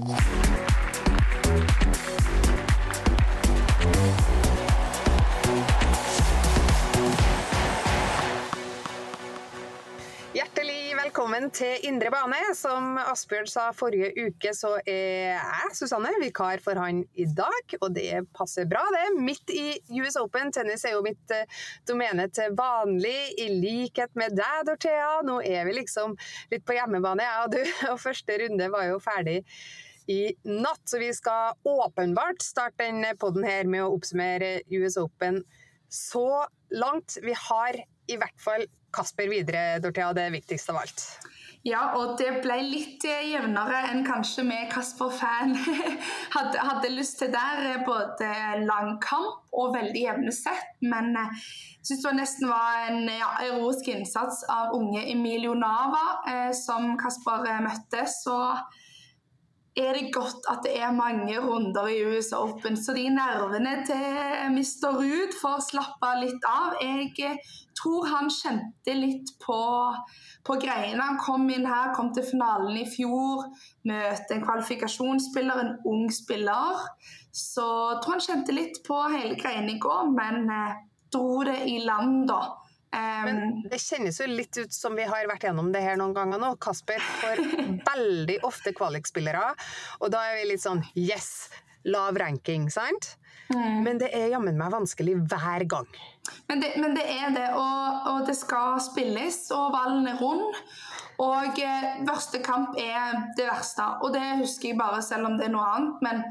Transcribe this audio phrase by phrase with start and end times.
[0.00, 0.16] Hjertelig
[10.96, 12.38] velkommen til Indre bane.
[12.56, 17.76] Som Asbjørn sa forrige uke, så er jeg Susanne vikar for han i dag.
[17.82, 19.20] Og det passer bra, det.
[19.20, 20.48] Midt i US Open.
[20.48, 21.44] Tennis er jo mitt eh,
[21.84, 25.20] domene til vanlig, i likhet med deg, Dorthea.
[25.28, 26.16] Nå er vi liksom
[26.54, 27.62] litt på hjemmebane, jeg og du.
[27.92, 29.42] Og første runde var jo ferdig
[30.10, 35.42] i natt, så vi skal åpenbart starte denne poden her med å oppsummere US Open
[35.90, 37.18] så langt.
[37.22, 37.78] Vi har
[38.10, 41.04] i hvert fall Kasper videre, Dorthea, det viktigste av alt.
[41.62, 45.52] Ja, og det ble litt eh, jevnere enn kanskje vi Kasper-fan
[46.34, 47.82] hadde, hadde, lyst til der.
[47.84, 48.30] Både
[48.64, 50.72] lang kamp og veldig jevne sett.
[50.80, 51.50] Men jeg eh,
[51.84, 57.44] syns det nesten var en ja, eroisk innsats av unge Emilio Nava eh, som Kasper
[57.52, 58.08] eh, møtte.
[58.08, 58.40] Så
[59.78, 64.02] er det godt at det er mange runder i US Open, så de nervene til
[64.50, 64.96] Mr.
[64.98, 66.74] Ruud får slappe litt av.
[66.82, 69.60] Jeg eh, tror han kjente litt på,
[70.46, 71.02] på greiene.
[71.02, 73.46] Han kom inn her, kom til finalen i fjor,
[73.86, 76.82] møtte en kvalifikasjonsspiller, en ung spiller.
[77.30, 80.80] Så jeg tror han kjente litt på hele greiene i går, men eh,
[81.14, 82.42] dro det i land, da.
[82.90, 86.40] Men det kjennes jo litt ut som vi har vært gjennom det her noen ganger
[86.42, 86.54] nå.
[86.62, 87.42] Kasper får
[87.90, 89.52] veldig ofte kvalikspillere,
[90.00, 91.50] og da er vi litt sånn yes,
[91.86, 93.14] lav ranking, sant?
[93.54, 93.82] Mm.
[93.82, 95.88] Men det er jammen meg vanskelig hver gang.
[96.50, 100.60] Men det, men det er det, og, og, det skal spilles, og ballen er rund.
[101.20, 105.48] Og eh, første kamp er det verste, og det husker jeg bare selv om det
[105.48, 106.04] er noe annet.
[106.06, 106.22] Men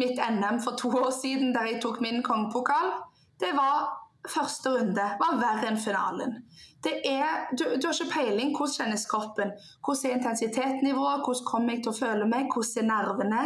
[0.00, 2.94] mitt NM for to år siden, der jeg tok min kongepokal,
[3.42, 6.36] det var første runde var verre enn finalen.
[6.82, 9.52] Er, du, du, har ikke peiling hvordan kjennes kroppen.
[9.86, 13.42] Hvordan er intensitetsnivået, hvordan kommer jeg til å føle meg, hvordan er nervene,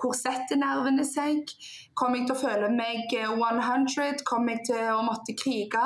[0.00, 1.54] hvor setter nervene seg?
[1.94, 4.24] Kommer jeg til å føle meg 100?
[4.26, 5.84] Kommer jeg til å måtte krige?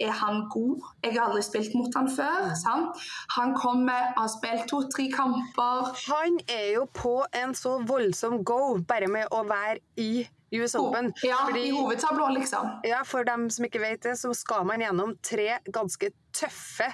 [0.00, 0.88] Er han god?
[1.04, 2.52] Jeg har aldri spilt mot han før.
[2.56, 3.04] Sant?
[3.36, 5.92] Han kommer, har spilt to-tre kamper.
[6.06, 10.12] Han er jo på en så voldsom go bare med å være i
[10.50, 11.12] US Open.
[11.22, 12.70] Ja, Fordi, i hovedtablå, liksom.
[12.86, 16.88] Ja, For dem som ikke vet det, så skal man gjennom tre ganske tøffe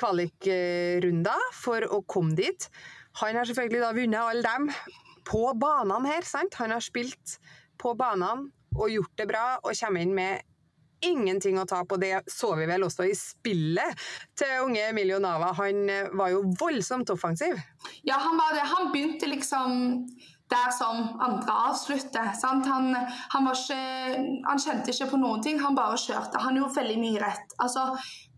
[0.00, 2.68] kvalikrunder for å komme dit.
[3.22, 4.70] Han har selvfølgelig da vunnet alle dem
[5.26, 6.58] på banene her, sant?
[6.60, 7.38] Han har spilt
[7.80, 10.44] på banene og gjort det bra, og kommer inn med
[11.06, 11.98] ingenting å ta på.
[12.00, 14.06] Det så vi vel også i spillet
[14.38, 15.52] til unge Emilio Nava.
[15.58, 15.86] Han
[16.16, 17.58] var jo voldsomt offensiv.
[18.02, 18.64] Ja, han var det.
[18.72, 20.06] Han begynte liksom
[20.50, 22.32] der som andre avslutter.
[22.44, 23.80] Han, han, ikke,
[24.48, 26.42] han, kjente ikke på noen ting, han bare kjørte.
[26.42, 27.56] Han gjorde veldig mye rett.
[27.62, 27.88] Altså,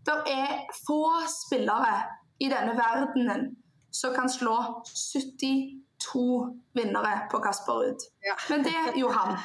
[0.07, 1.99] det er få spillere
[2.39, 3.51] i denne verdenen
[3.91, 4.55] som kan slå
[4.87, 6.23] 72
[6.77, 8.07] vinnere på Kasper Ruud.
[8.25, 8.37] Ja.
[8.49, 9.37] Men det gjorde han.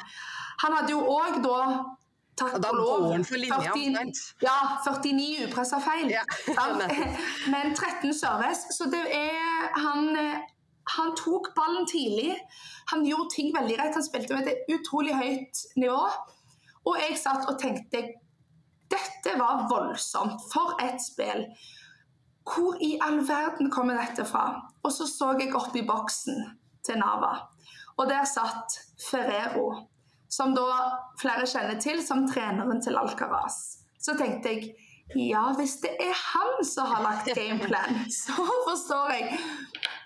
[0.63, 1.59] Han hadde jo òg da
[2.35, 3.03] Takk og lov.
[3.23, 4.09] 40,
[4.43, 6.09] ja, 49 upressa feil.
[6.11, 6.23] Ja.
[7.53, 8.75] Men 13 service.
[8.75, 10.17] Så det er Han
[10.85, 12.35] han tok ballen tidlig.
[12.91, 13.97] Han gjorde ting veldig rett.
[13.97, 16.01] Han spilte med et utrolig høyt nivå.
[16.85, 18.03] Og jeg satt og tenkte
[18.91, 20.45] dette var voldsomt.
[20.51, 21.47] For et spill.
[22.45, 24.45] Hvor i all verden kommer dette fra?
[24.85, 26.45] Og så så jeg opp i boksen
[26.85, 27.33] til Nava.
[27.97, 29.71] Og der satt Ferrero,
[30.29, 30.67] som da
[31.17, 33.79] flere kjenner til som treneren til Alcaraz.
[33.97, 34.75] Så tenkte jeg
[35.13, 38.33] ja, hvis det er han som har lagt gameplan, så
[38.67, 39.37] forstår jeg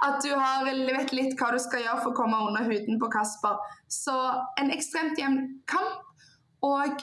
[0.03, 3.09] at du har, vet litt hva du skal gjøre for å komme under huden på
[3.11, 3.59] Kasper.
[3.87, 4.15] Så
[4.59, 6.05] en ekstremt jevn kamp.
[6.63, 6.99] Og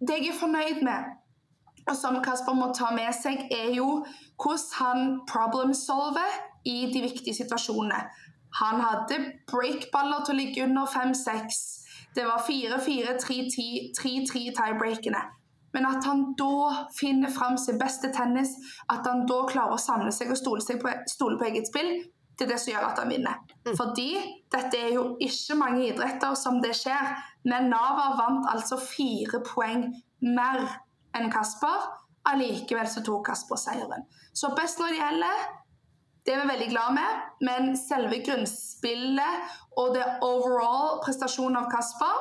[0.00, 1.10] det jeg er fornøyd med,
[1.84, 4.02] og som Kasper må ta med seg, er jo
[4.40, 8.00] hvordan han problem-solver i de viktige situasjonene.
[8.60, 9.18] Han hadde
[9.50, 11.60] breakballer til å ligge under 5-6.
[12.16, 15.22] Det var 4-4, 3-3 tiebreakene.
[15.72, 18.54] Men at han da finner fram sin beste tennis,
[18.92, 21.94] at han da klarer å samle seg og stole, seg på, stole på eget spill,
[22.38, 23.40] det er det som gjør at han vinner.
[23.66, 23.74] Mm.
[23.78, 24.08] Fordi
[24.52, 27.12] dette er jo ikke mange idretter som det skjer,
[27.48, 29.88] men Nava vant altså fire poeng
[30.24, 30.62] mer
[31.16, 31.90] enn Kasper.
[32.28, 34.06] Allikevel så tok Kasper seieren.
[34.32, 35.42] Så best når det gjelder,
[36.22, 42.20] det er vi veldig glad med, men selve grunnspillet og det overall prestasjonen av Kasper,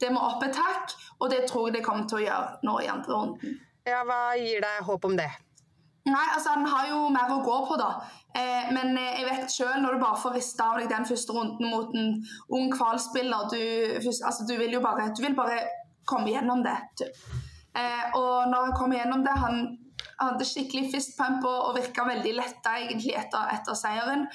[0.00, 2.78] det må opp et hakk, og det tror jeg det kommer til å gjøre nå
[2.80, 3.60] i andre runden.
[3.88, 5.28] Ja, Hva gir deg håp om det?
[6.08, 7.90] Nei, altså Han har jo mer å gå på, da.
[8.32, 11.34] Eh, men eh, jeg vet selv, når du bare får rista av deg den første
[11.36, 12.14] runden mot en
[12.56, 13.60] ung kvalspiller du,
[14.00, 15.60] altså, du vil jo bare, du vil bare
[16.08, 16.78] komme gjennom det.
[17.76, 19.60] Eh, og når han kom gjennom det Han
[20.20, 24.26] hadde skikkelig fistpump og virka veldig letta egentlig etter, etter, seieren.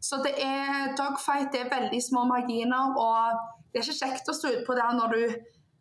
[0.00, 4.36] Så det er dogfight, det er veldig små marginer, og det er ikke kjekt å
[4.38, 5.34] stå utpå der når du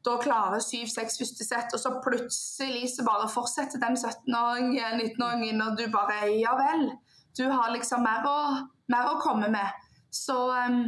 [0.03, 5.77] da klarer 7-6 første sett, og så plutselig så bare fortsetter den 17-åringen, 19-åringen, og
[5.79, 6.89] du bare Ja vel.
[7.37, 8.37] Du har liksom mer å,
[8.91, 9.85] mer å komme med.
[10.13, 10.83] Så um,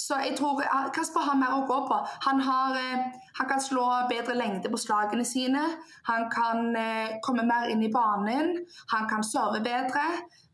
[0.00, 0.62] så jeg tror
[0.94, 1.96] Kasper har mer å gå på.
[2.24, 3.02] Han, har, eh,
[3.36, 5.64] han, kan slå bedre lengde på slagene sine.
[6.08, 8.54] Han kan eh, komme mer inn i banen.
[8.94, 10.06] Han kan serve bedre.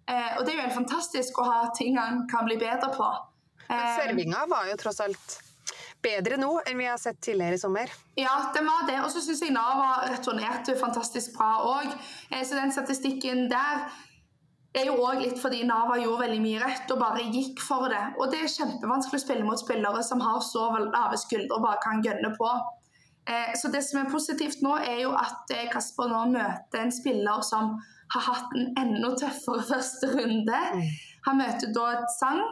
[0.09, 3.11] Eh, og det er jo helt fantastisk å ha ting han kan bli bedre på.
[3.69, 5.39] Servinga var jo tross alt
[6.07, 7.93] bedre nå enn vi har sett tidligere i sommer.
[8.17, 9.01] Ja, det var det.
[9.05, 11.91] Og så syns jeg Nav returnerte fantastisk bra òg.
[12.31, 13.89] Så den statistikken der
[14.77, 18.03] er jo òg litt fordi Nava gjorde veldig mye rett og bare gikk for det.
[18.21, 21.81] Og det er kjempevanskelig å spille mot spillere som har så lave skuldre og bare
[21.85, 22.51] kan gønne på.
[23.27, 26.95] Eh, så det som er positivt nå, er jo at eh, Kasper nå møter en
[26.95, 27.75] spiller som
[28.15, 30.63] har hatt en enda tøffere første runde.
[30.77, 30.87] Mm.
[31.27, 32.45] Han møter da et sang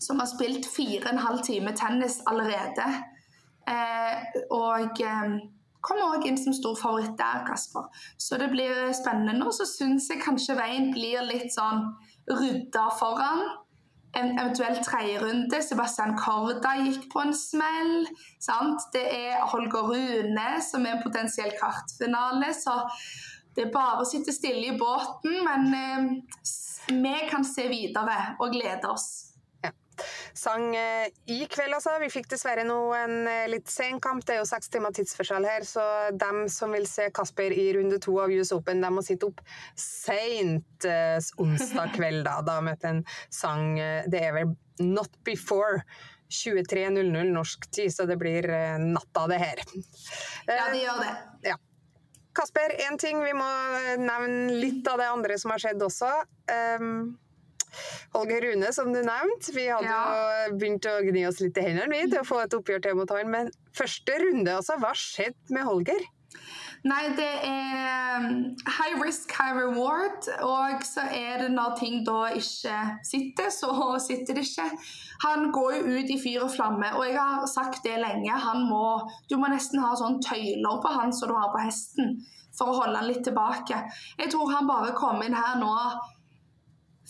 [0.00, 2.86] som har spilt fire og en halv time tennis allerede.
[3.68, 5.34] Eh, og eh,
[5.84, 7.88] kommer òg inn som stor favoritt der, Kasper.
[8.18, 9.52] Så det blir spennende nå.
[9.54, 11.90] Så syns jeg kanskje veien blir litt sånn
[12.30, 13.44] rydda foran.
[14.16, 15.60] En eventuell tredjerunde.
[15.62, 18.08] Sebastian Korda gikk på en smell.
[18.42, 18.88] Sant?
[18.94, 22.50] Det er Holger Rune som er en potensiell kartfinale.
[22.56, 22.80] Så
[23.54, 25.42] det er bare å sitte stille i båten.
[25.46, 26.38] Men eh,
[26.90, 29.29] vi kan se videre og glede oss
[30.36, 31.96] sang eh, i kveld, altså.
[32.02, 34.24] Vi fikk dessverre nå en eh, litt sen kamp.
[34.26, 35.84] Det er jo seks timer tidsforskjell her, så
[36.16, 39.42] dem som vil se Kasper i runde to av US Open, de må sitte opp
[39.78, 42.40] seint eh, onsdag kveld, da.
[42.46, 43.76] Da møtte en sang
[44.10, 45.84] Det er vel Not Before.
[46.30, 48.46] 23.00 norsk tid, så det blir
[48.78, 49.62] natta, det her.
[50.46, 51.14] Ja, det gjør det.
[51.48, 51.56] Ja.
[52.38, 53.18] Kasper, én ting.
[53.24, 53.48] Vi må
[53.98, 56.10] nevne litt av det andre som har skjedd også.
[56.78, 57.18] Um,
[58.14, 59.54] Holger Rune, som du nevnte.
[59.56, 60.04] Vi hadde ja.
[60.46, 63.12] jo begynt å gni oss litt i hendene til å få et oppgjør til mot
[63.16, 63.30] han.
[63.32, 64.78] Men første runde, altså.
[64.80, 66.08] Hva skjedde med Holger?
[66.88, 68.28] Nei, det er um,
[68.64, 70.24] high risk, high reward.
[70.46, 74.68] Og så er det når ting da ikke sitter, så sitter det ikke.
[75.26, 78.32] Han går jo ut i fyr og flamme, og jeg har sagt det lenge.
[78.46, 78.84] Han må,
[79.28, 82.16] du må nesten ha sånn tøyler på han som du har på hesten,
[82.56, 83.82] for å holde han litt tilbake.
[84.16, 85.74] Jeg tror han bare kom inn her nå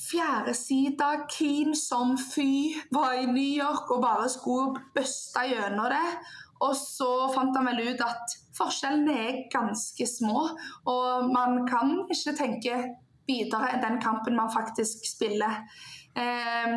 [0.00, 6.06] fjerdesida, keen som fy, var i New York og bare skulle bøste gjennom det.
[6.60, 10.42] Og så fant han vel ut at forskjellene er ganske små,
[10.92, 12.80] og man kan ikke tenke
[13.30, 15.62] videre enn den kampen man faktisk spiller.
[16.18, 16.76] Eh,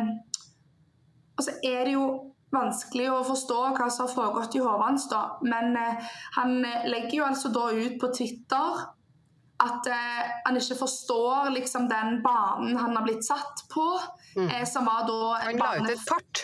[1.34, 2.06] og så er det jo
[2.54, 5.22] vanskelig å forstå hva som har foregått i hodet hans, da.
[5.44, 8.84] Men eh, han legger jo altså da ut på Twitter
[9.64, 13.86] at eh, han ikke forstår liksom, den banen han har blitt satt på.
[14.34, 14.48] Mm.
[14.50, 16.40] Eh, som var da Han la ut et kart.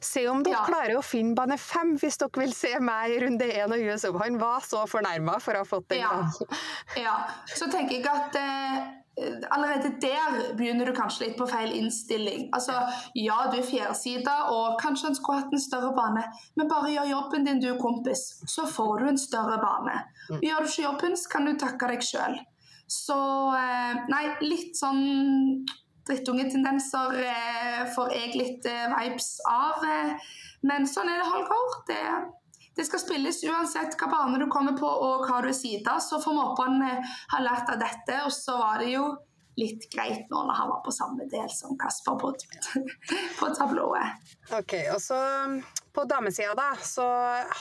[0.00, 0.62] Se om dere ja.
[0.64, 4.06] klarer å finne bane fem hvis dere vil se meg i runde én av US
[4.22, 6.00] Han var så fornærma for å ha fått den.
[6.00, 6.22] Ja.
[6.96, 7.16] ja.
[7.52, 8.86] Så tenker jeg at eh,
[9.50, 12.48] allerede der begynner du kanskje litt på feil innstilling.
[12.52, 12.72] Altså,
[13.14, 16.24] Ja, du er fjersida, og kanskje han skulle hatt en større bane,
[16.56, 20.02] men bare gjør jobben din, du kompis, så får du en større bane.
[20.30, 20.42] Mm.
[20.42, 22.38] Gjør du ikke jobben, så kan du takke deg sjøl.
[22.86, 23.18] Så
[23.56, 25.02] eh, Nei, litt sånn
[26.06, 29.82] drittungetendenser eh, får jeg litt eh, vibes av.
[30.66, 31.78] Men sånn er det, Holger.
[31.90, 35.98] Det, det skal spilles uansett hva bane du kommer på og hva du er sida.
[36.02, 36.84] Så får vi håpe han
[37.34, 38.20] har lært av dette.
[38.26, 39.10] Og så var det jo
[39.56, 42.32] litt greit nå når han var på samme del som Kasper på,
[43.40, 44.28] på tablået.
[44.56, 45.18] Ok, og så
[45.96, 47.06] På damesida da, så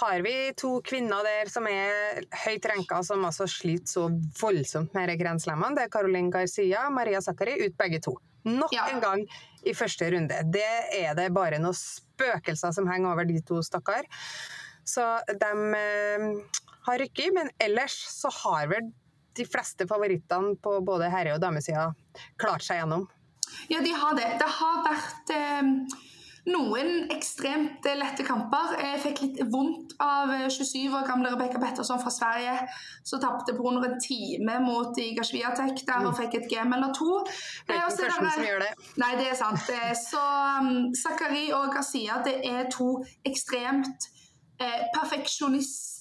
[0.02, 4.10] har vi to kvinner der som er høyt renka, som altså sliter så
[4.42, 5.78] voldsomt med grenslemmene.
[5.78, 8.18] Det er Caroline Garcia og Maria Zakkari ut begge to.
[8.44, 8.90] Nok ja.
[8.92, 9.24] en gang
[9.64, 10.42] i første runde.
[10.52, 10.68] Det
[11.00, 14.04] er det bare noen spøkelser som henger over de to, stakkar.
[14.86, 16.28] Så de eh,
[16.86, 18.92] har rykket, men ellers så har vel
[19.36, 21.92] de fleste favorittene på både herre- og damesida
[22.42, 23.08] klart seg gjennom?
[23.70, 24.28] Ja, de har det.
[24.40, 25.70] Det har vært eh,
[26.52, 28.76] noen ekstremt lette kamper.
[28.82, 32.56] Jeg fikk litt vondt av 27 år gamle Rebekka Petterson fra Sverige,
[33.04, 36.20] som tapte på under en time mot Iga Swiatek der hun mm.
[36.22, 37.22] fikk et game eller to.
[37.66, 38.72] Det er ikke den første som gjør det.
[39.02, 39.74] Nei, det er sant.
[40.04, 40.24] Så
[40.62, 42.92] um, Zakari og Garcia det er to
[43.26, 44.10] ekstremt
[44.62, 45.96] eh, perfeksjonister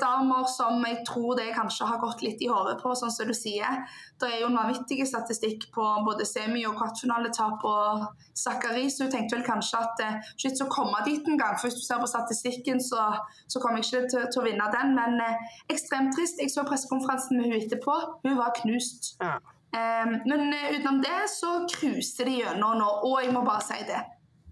[0.00, 3.34] damer som jeg tror det kanskje har gått litt i hodet på, sånn som du
[3.36, 3.82] sier.
[4.20, 9.12] Det er jo en vanvittig statistikk på både semi- og kvartfinaletap og Zakari, så hun
[9.12, 11.58] tenkte vel kanskje at eh, shit, så komme dit en gang.
[11.58, 13.08] For hvis du ser på statistikken, så,
[13.46, 14.94] så kommer jeg ikke til, til, å vinne den.
[14.98, 16.40] Men eh, ekstremt trist.
[16.42, 17.96] Jeg så pressekonferansen med hun etterpå.
[18.26, 19.14] Hun var knust.
[19.22, 19.38] Ja.
[19.74, 23.80] Um, men uh, utenom det så cruiser de gjennom nå, og jeg må bare si
[23.88, 24.04] det.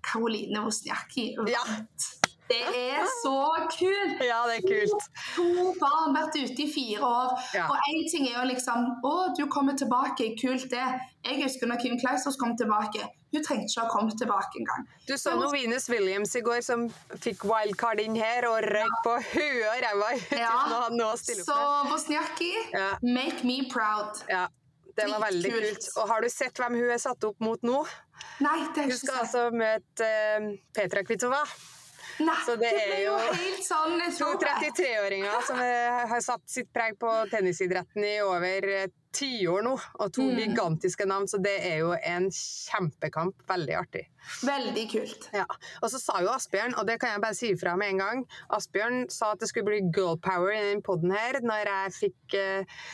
[0.02, 2.10] Karoline Wozniacki vant.
[2.10, 2.21] Ja.
[2.50, 3.38] Det er så
[3.72, 4.20] kult!
[4.26, 5.08] Ja, det er kult.
[5.36, 7.32] To barn vært ute i fire år.
[7.56, 7.68] Ja.
[7.70, 10.32] Og én ting er jo liksom Å, du kommer tilbake.
[10.40, 10.84] Kult, det.
[11.24, 13.06] Jeg husker når Kim Clausers kom tilbake.
[13.32, 14.88] Hun trengte ikke å komme tilbake engang.
[15.08, 16.84] Du så noe Venus Williams i går som
[17.22, 21.20] fikk wildcard inn her og røyk på huet og ræva uten å ha noe å
[21.20, 21.54] stille opp med.
[21.54, 22.90] Så Bosniaki, ja.
[23.06, 24.20] make me proud.
[24.28, 24.48] Ja.
[24.92, 25.68] Det var veldig kult.
[25.70, 25.92] kult.
[26.02, 27.78] Og har du sett hvem hun er satt opp mot nå?
[28.44, 31.40] Nei, det er ikke Hun skal altså møte uh, Petra Kvitova.
[32.20, 36.98] Nei, så det, det er jo helt sånn to 33-åringer som har satt sitt preg
[37.00, 40.38] på tennisidretten i over tiår nå, og to mm.
[40.40, 43.44] gigantiske navn, så det er jo en kjempekamp.
[43.48, 44.04] Veldig artig.
[44.46, 45.28] Veldig kult.
[45.34, 45.44] Ja.
[45.82, 48.20] Og så sa jo Asbjørn, og det kan jeg bare si ifra med en gang
[48.54, 52.36] Asbjørn sa at det skulle bli girl power i den poden her når jeg fikk
[52.38, 52.84] uh,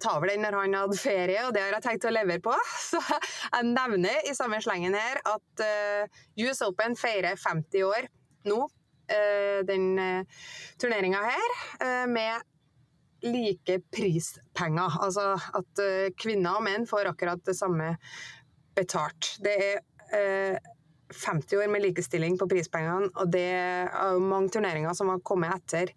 [0.00, 2.54] ta over den når han hadde ferie, og det har jeg tenkt å levere på.
[2.90, 8.08] Så jeg nevner i samme slengen her at uh, US Open feirer 50 år
[8.48, 8.62] nå,
[9.10, 10.40] eh, den eh,
[10.80, 12.40] turneringa her, eh, med
[13.22, 14.98] like prispenger.
[15.02, 15.84] Altså at
[16.20, 17.96] kvinner og menn får akkurat det samme
[18.78, 19.32] betalt.
[19.42, 19.56] Det
[20.14, 20.60] er
[21.08, 25.90] 50 år med likestilling på prispengene, og det er mange turneringer som har kommet etter.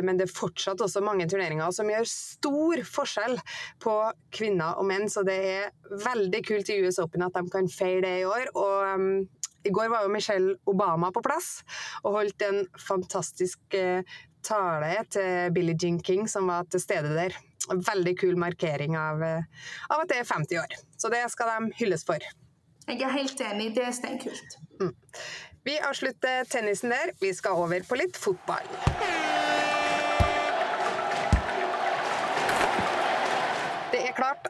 [0.00, 3.36] Men det er fortsatt også mange turneringer som gjør stor forskjell
[3.84, 3.98] på
[4.32, 8.06] kvinner og menn, så det er veldig kult i US Open at de kan feire
[8.06, 8.48] det i år.
[8.56, 9.28] Og
[9.64, 11.62] i går var jo Michelle Obama på plass
[12.04, 14.06] og holdt en fantastisk eh,
[14.46, 17.36] tale til Billie Jean King, som var til stede der.
[17.68, 20.78] Veldig kul markering av, eh, av at det er 50 år.
[20.96, 22.22] Så det skal de hylles for.
[22.88, 23.74] Jeg er helt enig.
[23.76, 24.58] Det er steinkult.
[24.80, 24.94] Mm.
[25.68, 27.12] Vi avslutter tennisen der.
[27.20, 29.57] Vi skal over på litt fotball.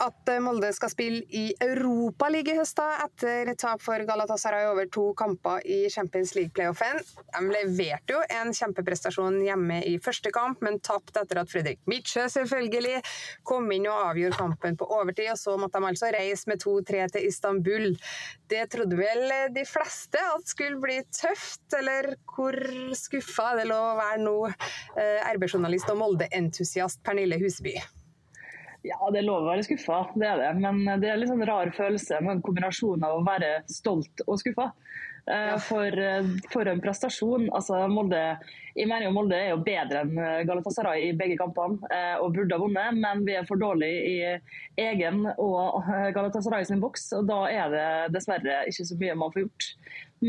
[0.08, 5.10] At eh, Molde skal spille i Europaligaen i høst, etter tap for Galatasaray over to
[5.18, 7.00] kamper i Champions League-playoffen.
[7.34, 12.28] De leverte jo en kjempeprestasjon hjemme i første kamp, men tapte etter at Fredrik Mitsjø
[12.32, 13.02] selvfølgelig
[13.48, 15.32] kom inn og avgjorde kampen på overtid.
[15.34, 17.88] og Så måtte de altså reise med 2-3 til Istanbul.
[18.48, 22.56] Det trodde vel de fleste at skulle bli tøft, eller hvor
[22.96, 24.38] skuffa er det lov å være nå,
[24.96, 27.76] eh, RB-journalist og Molde-entusiast Pernille Huseby?
[28.88, 30.52] Ja, det er lov å være skuffa, det er det.
[30.62, 34.40] Men det er litt sånn rar følelse med en kombinasjon av å være stolt og
[34.40, 34.70] skuffa.
[35.28, 37.48] Eh, for, eh, for, en prestasjon.
[37.52, 38.20] Altså, Molde,
[38.76, 40.14] jeg mener jo Molde er jo bedre enn
[40.48, 45.26] Galatasaray i begge kampene og burde ha vunnet, men vi er for dårlige i egen
[45.34, 47.10] og Galatasaray sin boks.
[47.18, 49.68] og Da er det dessverre ikke så mye man får gjort.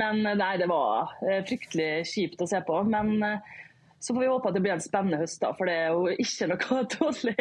[0.01, 1.15] Men nei, det var
[1.47, 2.83] fryktelig kjipt å se på.
[2.89, 3.39] men
[3.99, 6.07] så får vi håpe at det blir en spennende høst, da, for det er jo
[6.23, 7.35] ikke noe dårlig,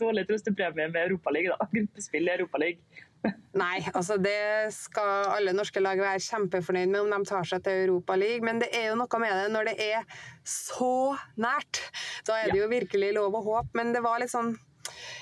[0.00, 1.72] dårlig trøstepremie med Europaligaen.
[1.72, 3.08] Gruppespill i Europaligaen.
[3.62, 7.84] Nei, altså det skal alle norske lag være kjempefornøyd med om de tar seg til
[7.86, 11.84] Europaligaen, men det er jo noe med det når det er så nært.
[12.26, 14.54] Da er det jo virkelig lov å håpe, men det var litt sånn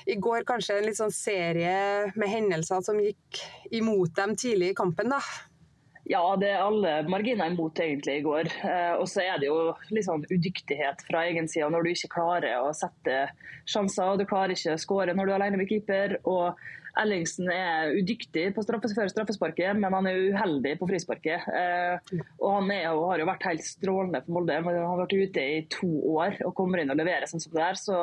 [0.09, 3.43] i går kanskje en litt sånn serie med hendelser som gikk
[3.77, 5.21] imot dem tidlig i kampen, da.
[6.11, 8.49] Ja, det er alle marginer imot egentlig i går.
[8.67, 12.11] Eh, og så er det jo litt sånn udyktighet fra egen side når du ikke
[12.17, 13.29] klarer å sette
[13.69, 14.11] sjanser.
[14.11, 16.17] og Du klarer ikke å skåre når du er alene med keeper.
[16.27, 16.59] og
[16.99, 21.45] Ellingsen er udyktig på straffe, straffesparket, men han er uheldig på frisparket.
[21.47, 24.57] Eh, og han er, har jo vært helt strålende for Molde.
[24.59, 27.63] Han har vært ute i to år og kommer inn og leverer sånn som det
[27.69, 27.79] er.
[27.79, 28.01] Så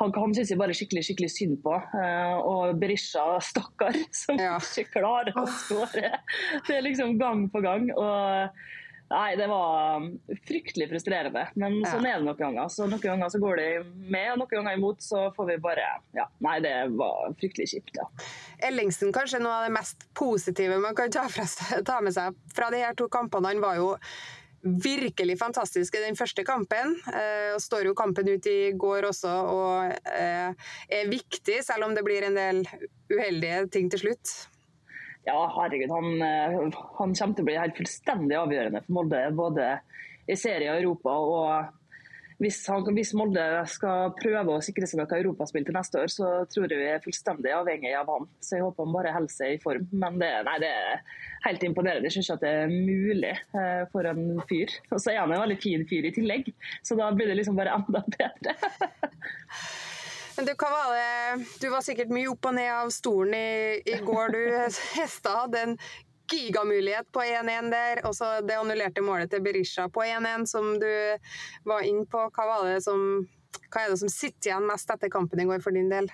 [0.00, 1.78] han, han syns jeg bare skikkelig skikkelig synd på.
[1.98, 4.58] Eh, og Berisha, stakkar, som ja.
[4.60, 6.14] ikke klarer å skåre.
[6.68, 7.90] Det er liksom gang på gang.
[7.96, 8.70] og
[9.12, 10.06] Nei, det var
[10.48, 11.44] fryktelig frustrerende.
[11.60, 11.92] Men ja.
[11.92, 12.70] sånn er det noen ganger.
[12.72, 15.04] Så noen ganger så går det med, og noen ganger imot.
[15.04, 18.06] Så får vi bare Ja, nei, det var fryktelig kjipt, ja.
[18.64, 21.44] Ellingsen, kanskje noe av det mest positive man kan ta, fra,
[21.84, 23.52] ta med seg fra de her to kampene.
[23.52, 23.90] Han var jo
[24.62, 26.96] virkelig fantastisk i den første kampen.
[27.10, 31.96] Eh, og står jo kampen ut i går også og eh, er viktig, selv om
[31.96, 32.62] det blir en del
[33.12, 34.34] uheldige ting til slutt.
[35.24, 35.90] Ja, herregud.
[35.90, 36.56] Han, eh,
[36.98, 39.22] han, kommer til å bli helt fullstendig avgjørende for Molde.
[39.38, 39.68] Både
[40.30, 41.14] i serie og Europa.
[41.14, 41.78] og
[42.42, 46.30] hvis, han, hvis, Molde skal prøve å sikre seg noe europaspill til neste år, så
[46.50, 48.26] tror jeg vi er fullstendig avhengig av han.
[48.42, 49.86] Så jeg håper han bare holder seg i form.
[49.94, 52.10] Men det, nei, det er helt imponerende.
[52.10, 54.74] Jeg syns at det er mulig eh, for en fyr.
[54.90, 56.50] Og så er han en veldig fin fyr i tillegg,
[56.82, 58.58] så da blir det liksom bare enda bedre.
[60.36, 64.32] Du, Kavale, var Du var sikkert mye opp og ned av stolen i, i går,
[64.32, 64.40] du.
[65.00, 65.76] hesta en
[66.32, 70.88] gigamulighet på 1-1 der, og så det annullerte målet til Berisha på 1-1, som du
[71.68, 72.24] var inn på.
[72.32, 73.26] Hva, var det som,
[73.68, 76.08] hva er det som sitter igjen mest etter kampen i går for din del?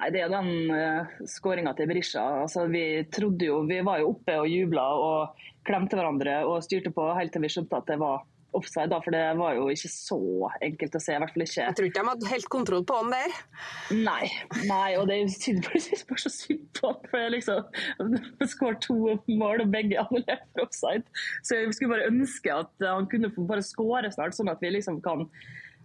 [0.00, 2.24] Nei, Det er den uh, skåringa til Berisha.
[2.42, 6.92] Altså, vi, trodde jo, vi var jo oppe og jubla og klemte hverandre og styrte
[6.92, 9.90] på helt til vi skjønte at det var offside, da, for det var jo ikke
[9.92, 10.20] så
[10.64, 11.14] enkelt å se.
[11.14, 11.60] i hvert fall ikke.
[11.62, 13.36] Jeg tror ikke de hadde helt kontroll på han der.
[13.94, 14.30] Nei,
[14.68, 15.54] nei og det er jo
[16.10, 17.00] bare så synd på han.
[17.12, 21.06] For jeg liksom skåret to mål, og begge annullert for offside.
[21.46, 25.00] Så jeg skulle bare ønske at han kunne bare skåre snart, sånn at vi liksom
[25.04, 25.28] kan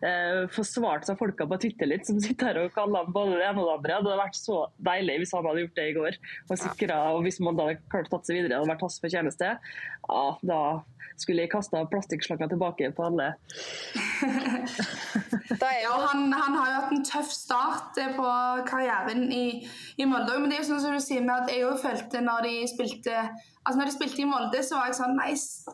[0.04, 3.48] eh, forsvart seg folka på Twitter litt, som sitter her og kaller ham både det
[3.48, 3.92] ene og det andre.
[3.92, 4.58] Det hadde vært så
[4.90, 6.20] deilig hvis han hadde gjort det i går.
[6.50, 9.02] Og, sikret, og hvis man da hadde klart å tatt seg videre, hadde vært hans
[9.04, 9.56] fortjeneste.
[10.06, 10.62] Ja, da
[11.16, 13.30] skulle jeg kasta plastikkslanger tilbake på alle.
[15.86, 18.30] jo, han, han, har jo hatt en tøff start eh, på
[18.68, 19.46] karrieren i,
[19.96, 20.40] i Molde.
[20.40, 22.56] Men det er jo sånn som du sier med at jeg jo følte når de
[22.72, 23.28] spilte
[23.66, 25.32] altså når de spilte i Molde, så var jeg sånn Nei,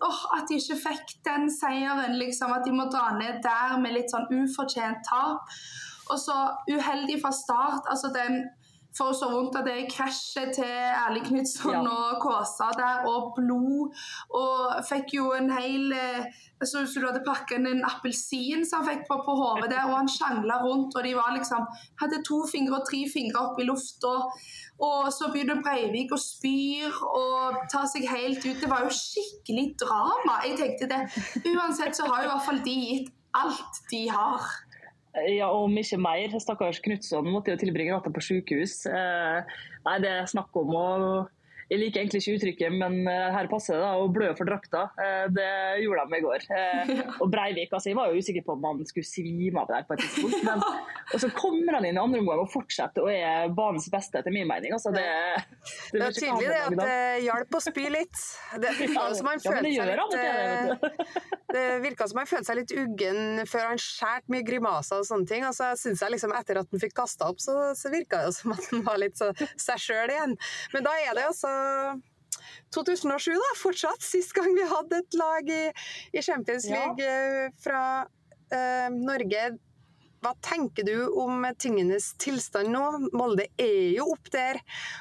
[0.08, 2.18] åh, at de ikke fikk den seieren.
[2.22, 5.52] liksom, At de må dra ned der med litt sånn ufortjent tap.
[6.12, 6.38] Og så
[6.72, 7.88] uheldig fra start.
[7.92, 8.44] altså den
[8.98, 11.82] for så vondt at det er krasjet til Erling Knutson ja.
[11.88, 13.96] og Kåsa der, og blod.
[14.36, 18.66] Og fikk jo en hel Jeg så ut som du hadde pakka inn en appelsin
[18.68, 21.64] som han fikk på, på hodet der, og han sjangla rundt, og de var liksom
[22.04, 24.12] Hadde to fingre og tre fingre opp i lufta.
[24.12, 24.28] Og
[25.14, 28.58] så begynner Breivik å spyr og ta seg helt ut.
[28.62, 30.40] Det var jo skikkelig drama.
[30.48, 31.02] Jeg tenkte det.
[31.54, 34.48] Uansett så har jo i hvert fall de gitt alt de har.
[35.28, 36.40] Ja, om ikke mer.
[36.40, 38.86] Stakkars Knutson måtte jo tilbringe natta på sykehus.
[38.88, 39.54] Eh,
[39.86, 40.90] nei, det er snakk om å
[41.72, 44.90] jeg liker egentlig ikke uttrykket, men uh, her passer det da, å blø for drakta.
[44.98, 46.44] Uh, det gjorde de i går.
[47.24, 49.96] Og Breivik altså, jeg var jo usikker på om han skulle svime av der på
[49.96, 50.42] et tidspunkt.
[50.50, 50.66] Men,
[51.12, 54.34] og så kommer han inn i andre omgang og fortsetter og er banens beste, etter
[54.34, 54.74] min mening.
[54.76, 55.06] Altså, det,
[55.92, 58.22] det, det er tydelig det at det hjalp å spy litt.
[58.64, 60.02] Det virka som han følte seg litt
[62.32, 65.48] følte seg litt uggen før han skjærte mye grimaser og sånne ting.
[65.48, 68.36] Og så syns jeg liksom etter at han fikk kasta opp, så, så virka det
[68.38, 70.38] som at han var litt så, seg sjøl igjen.
[70.76, 71.52] Men da er det altså
[72.76, 74.06] 2007, da, fortsatt.
[74.06, 75.64] Sist gang vi hadde et lag i,
[76.16, 77.12] i Champions League ja.
[77.12, 79.52] Eh, fra uh, Norge.
[80.22, 82.84] Hva tenker du om tingenes tilstand nå?
[83.18, 84.60] Molde er jo opp der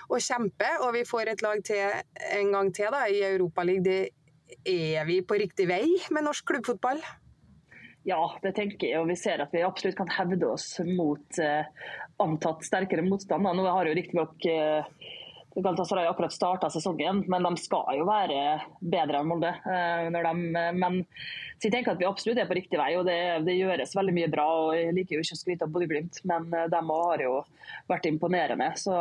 [0.09, 1.93] og kjemper, og vi får et lag til
[2.39, 4.09] en gang til da, i Europaligaen.
[4.67, 6.99] Er vi på riktig vei med norsk klubbfotball?
[8.09, 8.99] Ja, det tenker jeg.
[9.03, 11.69] Og vi ser at vi absolutt kan hevde oss mot eh,
[12.21, 13.45] antatt sterkere motstand.
[13.45, 14.89] Nå har jo riktignok uh,
[15.65, 19.53] Galatasaray akkurat starta sesongen, men de skal jo være bedre enn Molde.
[19.65, 20.35] Eh, de,
[20.77, 21.01] men
[21.61, 24.17] så jeg tenker at vi absolutt er på riktig vei, og det, det gjøres veldig
[24.17, 24.47] mye bra.
[24.63, 27.35] og Jeg liker jo ikke å skryte av Bodø-Glimt, men eh, de har jo
[27.91, 28.71] vært imponerende.
[28.81, 28.97] Så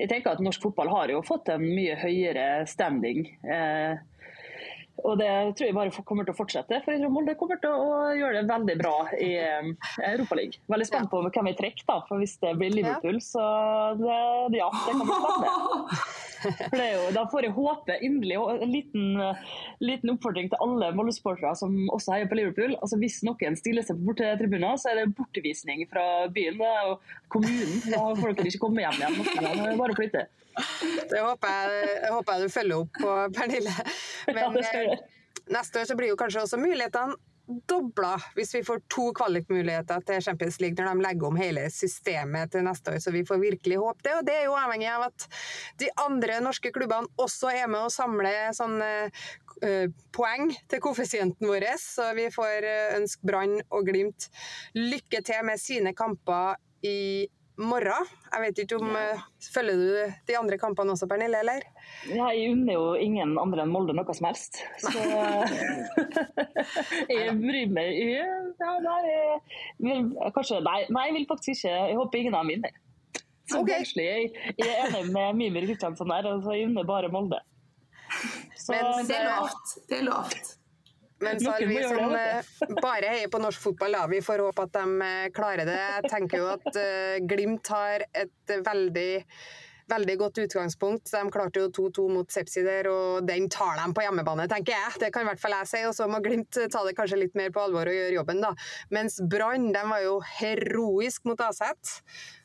[0.00, 3.26] jeg tenker at norsk fotball har jo fått en mye høyere standing.
[3.44, 4.00] Eh,
[5.04, 6.80] og det tror jeg bare kommer til å fortsette.
[6.84, 9.70] For jeg tror Molde kommer til å gjøre det veldig bra i um,
[10.06, 10.64] Europaligaen.
[10.70, 12.00] Veldig spent på hvem vi trekker, da.
[12.08, 13.44] For hvis det blir Liverpool, så
[14.00, 16.02] det, ja, det kan bli spennende.
[16.40, 19.08] For jo, da får jeg håpe inderlig en liten,
[19.84, 22.76] liten oppfordring til alle Molde-sportere som også heier på Liverpool.
[22.80, 27.82] Altså Hvis noen stiller seg på tribunen, så er det bortevisning fra byen og kommunen.
[27.92, 29.76] Da får dere ikke komme hjem igjen.
[29.80, 30.28] Bare flytte.
[31.10, 33.74] Det håper jeg, håper jeg du følger opp på, Pernille.
[34.34, 35.00] Men ja,
[35.50, 37.18] neste år så blir jo kanskje også mulighetene
[37.66, 42.52] dobla hvis vi får to kvalikmuligheter til Champions League når de legger om hele systemet
[42.52, 43.00] til neste år.
[43.02, 44.14] Så vi får virkelig håpe det.
[44.18, 45.26] Og det er jo avhengig av at
[45.82, 51.66] de andre norske klubbene også er med å samle sånne uh, poeng til koeffisienten vår.
[51.82, 54.30] Så vi får ønske Brann og Glimt
[54.78, 57.26] lykke til med sine kamper i
[57.60, 58.08] morgen.
[58.30, 59.16] Jeg vet ikke om ja.
[59.54, 61.64] Følger du de andre kampene også, Pernille, eller?
[62.08, 64.60] Ja, jeg unner jo ingen andre enn Molde noe som helst.
[64.82, 64.92] Så
[67.14, 69.00] jeg bryr meg ja, nei,
[69.80, 71.74] vil, kanskje, nei, nei, jeg vil faktisk ikke.
[71.92, 72.78] Jeg håper ingen av dem vinner.
[73.50, 73.82] Så okay.
[73.98, 76.28] jeg, jeg er enig med Mimir Kristiansen der.
[76.36, 77.40] Altså, jeg unner bare Molde.
[78.54, 79.76] Så, Men det er lovt.
[79.90, 80.56] Det er lovt.
[81.20, 84.04] Men så vi som eh, bare heier på norsk fotball, da.
[84.10, 85.80] Vi får håpe at de eh, klarer det.
[85.80, 89.10] Jeg tenker jo at uh, Glimt har et veldig
[89.90, 91.10] veldig godt utgangspunkt.
[91.10, 95.00] De klarte jo 2-2 mot Sepsi der, og den tar de på hjemmebane, tenker jeg.
[95.02, 95.80] Det kan i hvert fall jeg si.
[95.88, 98.54] Og så må Glimt ta det kanskje litt mer på alvor og gjøre jobben, da.
[98.94, 101.96] Mens Brann var jo heroisk mot Aset.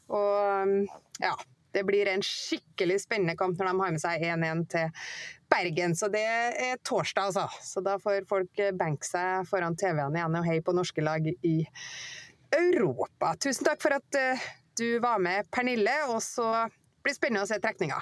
[0.09, 0.89] Og
[1.21, 1.35] ja,
[1.75, 4.89] det blir en skikkelig spennende kamp når de har med seg 1-1 til
[5.51, 5.95] Bergen.
[5.95, 7.47] Så det er torsdag, altså.
[7.63, 11.57] Så da får folk benke seg foran TV-ene igjen og heie på norske lag i
[12.55, 13.35] Europa.
[13.41, 14.47] Tusen takk for at eh,
[14.79, 15.95] du var med, Pernille.
[16.11, 16.47] Og så
[17.03, 18.01] blir det spennende å se trekninga.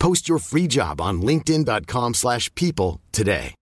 [0.00, 3.54] Post your free job on linkedin.com slash people today.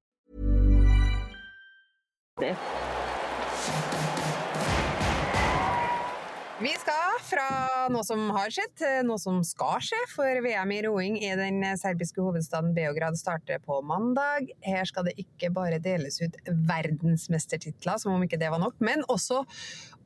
[6.61, 7.49] Vi skal fra
[7.91, 9.99] noe som har skjedd, til noe som skal skje.
[10.15, 14.51] For VM i roing i den serbiske hovedstaden Beograd starter på mandag.
[14.67, 19.03] Her skal det ikke bare deles ut verdensmestertitler, som om ikke det var nok, men
[19.11, 19.43] også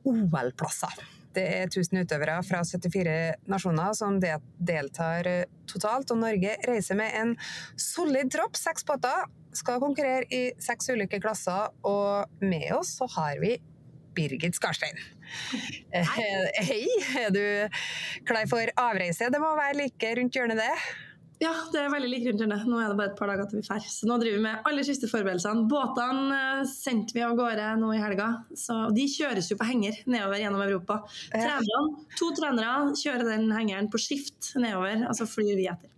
[0.09, 0.97] OL-plasser.
[1.33, 3.15] Det er 1000 utøvere fra 74
[3.49, 5.29] nasjoner som deltar
[5.69, 7.35] totalt, og Norge reiser med en
[7.79, 8.57] solid tropp.
[8.59, 13.55] Seks båter skal konkurrere i seks ulike klasser, og med oss så har vi
[14.13, 14.99] Birgit Skarstein.
[15.93, 16.83] Hei,
[17.17, 17.41] er du
[18.27, 19.31] klar for avreise?
[19.33, 20.75] Det må være like rundt hjørnet, det?
[21.43, 22.67] Ja, det er veldig like rundt hjørnet.
[22.69, 23.83] Nå er det bare et par dager til vi drar.
[23.91, 25.65] Så nå driver vi med aller siste forberedelsene.
[25.71, 28.29] Båtene eh, sendte vi av gårde nå i helga.
[28.57, 31.01] Så de kjøres jo på henger nedover gjennom Europa.
[31.33, 35.89] Trenerne, to trenere kjører den hengeren på skift nedover, altså flyr vi etter.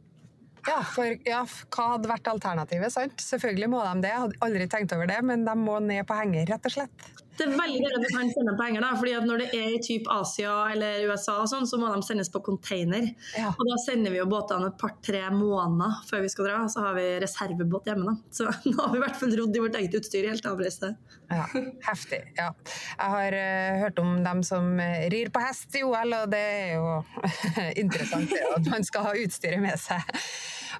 [0.65, 2.93] Ja, for ja, hva hadde vært alternativet?
[2.93, 3.21] sant?
[3.21, 6.17] Selvfølgelig må de det, jeg hadde aldri tenkt over det, men de må ned på
[6.17, 7.09] henger, rett og slett.
[7.35, 9.73] Det er veldig gøy at vi kan sende penger, da, fordi at når det er
[9.75, 13.09] i typ Asia eller USA, og sånn, så må de sendes på container.
[13.35, 13.51] Ja.
[13.51, 16.97] Og Da sender vi jo båtene et par-tre måneder før vi skal dra, så har
[16.97, 18.13] vi reservebåt hjemme.
[18.13, 18.35] da.
[18.35, 20.93] Så nå har vi i hvert fall rodd i vårt eget utstyr helt avreiste.
[21.31, 21.45] Ja,
[21.87, 22.21] heftig.
[22.37, 22.49] ja.
[22.95, 26.43] Jeg har uh, hørt om dem som eh, rir på hest i OL, og det
[26.55, 26.99] er jo
[27.83, 30.15] interessant det, at man skal ha utstyret med seg.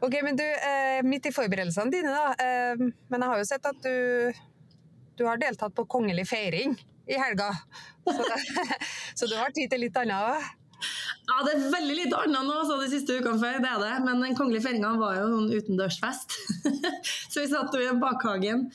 [0.05, 2.35] Ok, men du, uh, Midt i forberedelsene dine, da.
[2.35, 4.45] Uh, men jeg har jo sett at du
[5.17, 6.75] du har deltatt på kongelig feiring
[7.07, 7.51] i helga.
[8.05, 8.21] Så,
[9.21, 10.53] så du har tid til litt annet òg?
[11.25, 13.93] Ja, det er veldig lite annet nå så de siste ukene før, det er det.
[14.05, 16.35] Men den kongelige feiringa var jo en utendørsfest.
[17.33, 18.67] så vi satt jo i bakhagen,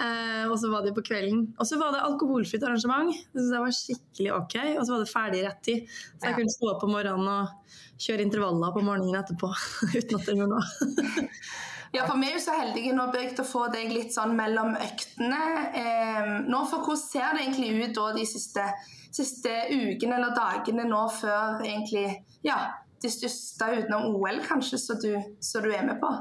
[0.00, 1.44] eh, og så var det på kvelden.
[1.58, 3.12] Og så var det alkoholfritt arrangement.
[3.12, 4.58] Det synes jeg var skikkelig ok.
[4.78, 5.98] Og så var det ferdig rett tid.
[6.16, 9.52] Så jeg kunne stå opp om morgenen og kjøre intervaller på morgenen etterpå
[9.98, 11.38] uten at det gjorde noe.
[11.92, 14.74] Ja, for vi er jo så heldige nå Birgit, å få deg litt sånn mellom
[14.76, 15.40] øktene.
[15.76, 18.66] Eh, nå, for Hvordan ser det egentlig ut da, de siste,
[19.08, 22.58] siste, ukene eller dagene nå før egentlig, ja,
[23.00, 26.12] de største utenom OL, kanskje, som du, du er med på?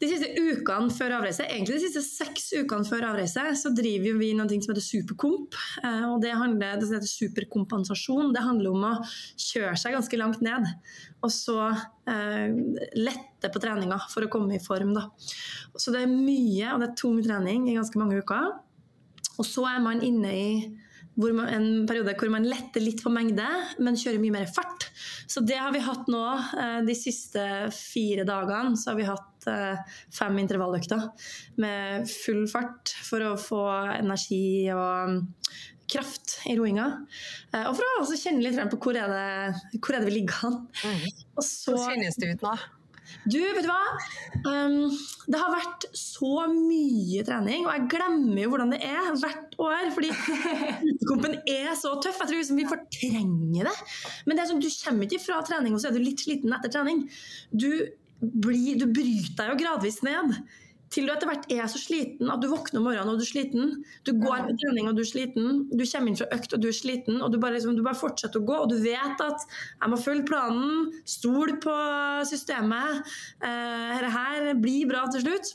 [0.00, 4.30] De siste ukene før avreise, egentlig de siste seks ukene før avreise, så driver vi
[4.36, 5.58] noe som heter superkomp.
[5.84, 8.32] Eh, og det, handler, det heter superkompensasjon.
[8.32, 8.94] Det handler om å
[9.36, 10.68] kjøre seg ganske langt ned.
[11.20, 12.56] Og så eh,
[12.96, 14.94] lette på treninga for å komme i form.
[14.96, 15.10] Da.
[15.76, 18.54] Så det er mye, og det er tung trening i ganske mange uker.
[19.36, 20.48] Og så er man inne i
[21.18, 23.46] man, en periode hvor man letter litt på mengde,
[23.82, 24.88] men kjører mye mer fart.
[25.30, 26.22] Så det har vi hatt nå.
[26.62, 27.42] Eh, de siste
[27.74, 31.10] fire dagene så har vi hatt eh, fem intervalløkter
[31.60, 33.64] med full fart for å få
[33.98, 35.20] energi og mm,
[35.90, 36.88] kraft i roinga.
[37.52, 40.50] Eh, og for å kjenne litt på hvor er det, hvor er det vi ligger
[40.50, 40.60] an.
[40.84, 41.08] Mm.
[41.40, 42.58] Hvordan kjennes det ut nå?
[43.24, 43.82] Du, vet du hva?
[44.46, 44.90] Um,
[45.30, 49.90] det har vært så mye trening, og jeg glemmer jo hvordan det er hvert år.
[49.96, 50.12] Fordi
[50.90, 52.22] utekompen er så tøff.
[52.22, 53.76] Jeg tror liksom vi fortrenger det.
[54.26, 56.56] Men det er sånn, du kommer ikke fra trening, og så er du litt sliten
[56.56, 57.04] etter trening.
[57.52, 57.70] Du,
[58.20, 60.36] blir, du bryter deg jo gradvis ned
[60.90, 63.30] til du etter hvert er så sliten at du våkner om morgenen og du er
[63.30, 63.70] sliten.
[64.06, 65.62] Du går på trening og du er sliten.
[65.70, 67.20] Du kommer inn fra økt og du er sliten.
[67.22, 70.00] Og du bare, liksom, du bare fortsetter å gå, og du vet at jeg må
[70.02, 71.78] følge planen, stol på
[72.26, 73.06] systemet.
[73.38, 75.54] Uh, dette her blir bra til slutt.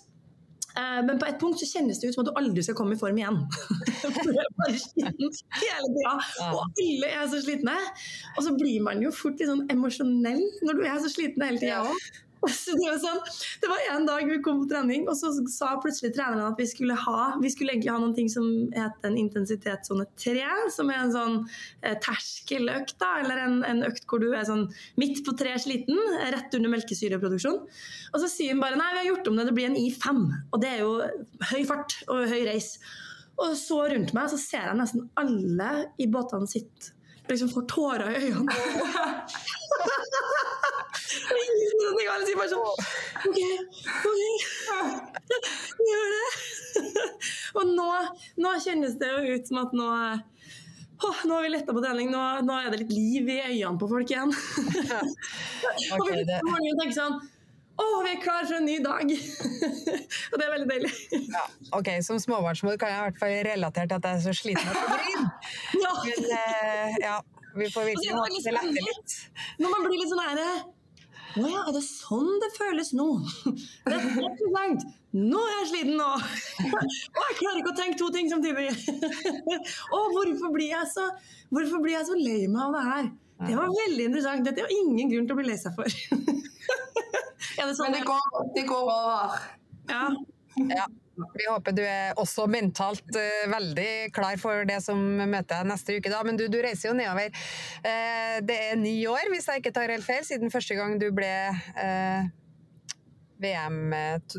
[0.75, 2.95] Uh, men på et punkt så kjennes det ut som at du aldri skal komme
[2.95, 3.43] i form igjen.
[4.23, 7.75] du er bare sliten hele tiden, og alle er så slitne.
[8.37, 11.59] Og så blir man jo fort litt sånn emosjonell når du er så sliten hele
[11.59, 12.11] tida òg.
[12.79, 13.21] det, var sånn,
[13.61, 16.67] det var en dag vi kom på trening, og så sa plutselig treneren at vi
[16.69, 21.13] skulle ha vi skulle egentlig ha noe som heter en intensitetssone 3, som er en
[21.13, 21.37] sånn
[21.81, 24.67] eh, terskeløkt, da, eller en, en, økt hvor du er sånn
[25.01, 25.99] midt på tre sliten,
[26.33, 27.61] rett under melkesyreproduksjon.
[28.13, 30.21] Og så sier hun bare nei, vi har gjort om det, det blir en I5.
[30.51, 30.93] Og det er jo
[31.51, 32.75] høy fart og høy reis.
[33.41, 36.93] Og så rundt meg så ser jeg nesten alle i båtene sitt
[37.25, 38.53] liksom får tårer i øynene.
[42.15, 42.63] Alle sier bare sånn
[43.27, 43.39] OK,
[44.09, 44.21] OK.
[45.89, 46.25] Gjør det.
[47.59, 47.89] Og nå,
[48.39, 49.89] nå, kjennes det jo ut som at nå
[51.03, 53.79] oh, nå har vi letta på trening, nå, nå, er det litt liv i øynene
[53.81, 54.31] på folk igjen.
[55.97, 57.17] okay, og vi tenker sånn
[57.75, 59.09] å, vi er klar for en ny dag!
[60.31, 60.91] og det er veldig deilig.
[61.35, 61.41] ja,
[61.75, 64.69] ok, Som småbarnsmor kan jeg i hvert fall relatere til at jeg er så sliten
[64.71, 65.27] etter gryn.
[65.83, 65.91] ja.
[66.05, 67.17] Men uh, ja,
[67.59, 69.17] vi får virkelig håpe lette litt.
[69.59, 70.47] Når man blir litt sånn ære
[71.41, 73.07] å ja, er det sånn det føles nå?
[73.87, 74.85] Det er interessant.
[75.15, 76.07] Nå er jeg sliten nå!
[77.15, 78.71] Og jeg klarer ikke å tenke to ting samtidig!
[79.95, 81.05] Å, hvorfor blir jeg så,
[81.51, 83.13] hvorfor blir jeg så lei meg av det her?
[83.45, 84.45] Det var veldig interessant.
[84.47, 85.91] Dette er jo ingen grunn til å bli lei seg for.
[87.57, 89.41] ja, det sånn Men det går, det går over.
[89.91, 90.05] Ja.
[90.71, 90.87] ja.
[91.15, 95.97] Vi håper du er også mentalt uh, veldig klar for det som møter deg neste
[95.97, 96.11] uke.
[96.11, 96.21] Da.
[96.27, 97.31] Men du, du reiser jo nedover.
[97.85, 101.07] Uh, det er ni år, hvis jeg ikke tar helt feil, siden første gang du
[101.15, 101.31] ble
[101.79, 102.27] uh,
[103.43, 103.79] VM,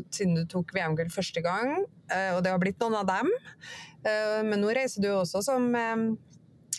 [0.09, 1.83] siden du tok VM-gull første gang.
[2.33, 3.27] og det har blitt noen av dem.
[4.47, 5.67] men nå reiser du også som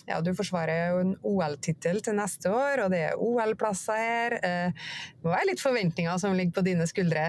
[0.08, 4.36] ja, du forsvarer jo en OL-tittel til neste år, og det er OL-plasser her.
[5.22, 7.28] Må være litt forventninger som ligger på dine skuldre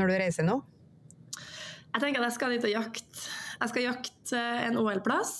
[0.00, 0.62] når du reiser nå?
[1.96, 3.26] Jeg tenker at jeg skal dit og jakte.
[3.56, 5.30] Jeg skal jakte en OL-plass.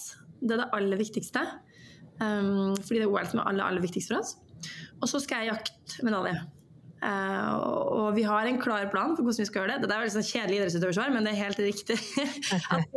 [0.40, 1.42] Det er det aller viktigste.
[2.16, 4.38] Um, fordi det er OL som er aller, aller viktigst for oss.
[5.02, 6.38] Og så skal jeg jakte medalje.
[6.96, 7.50] Uh,
[7.92, 9.90] og vi har en klar plan for hvordan vi skal gjøre det.
[9.90, 11.98] Det er veldig sånn kjedelig idrettsutøversvar, men det er helt riktig.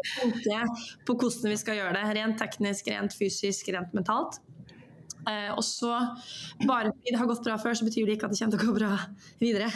[1.10, 2.06] på hvordan vi skal gjøre det.
[2.16, 4.40] Rent teknisk, rent fysisk, rent mentalt.
[5.28, 5.92] Uh, og så,
[6.64, 8.64] bare fordi det har gått bra før, så betyr det ikke at det kommer til
[8.64, 8.96] å gå bra
[9.44, 9.70] videre.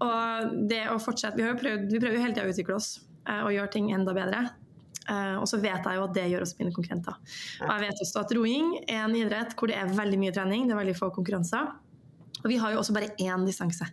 [0.00, 2.94] Og det å fortsette Vi, prøvd, vi prøver jo hele tida å utvikle oss.
[3.28, 4.46] Eh, og gjør ting enda bedre.
[5.10, 7.16] Uh, og så vet jeg jo at det gjør oss mine konkurrenter.
[7.64, 10.68] Og jeg vet også at roing er en idrett hvor det er veldig mye trening,
[10.68, 11.72] det er veldig få konkurranser.
[12.40, 13.88] Og vi har jo også bare én distanse.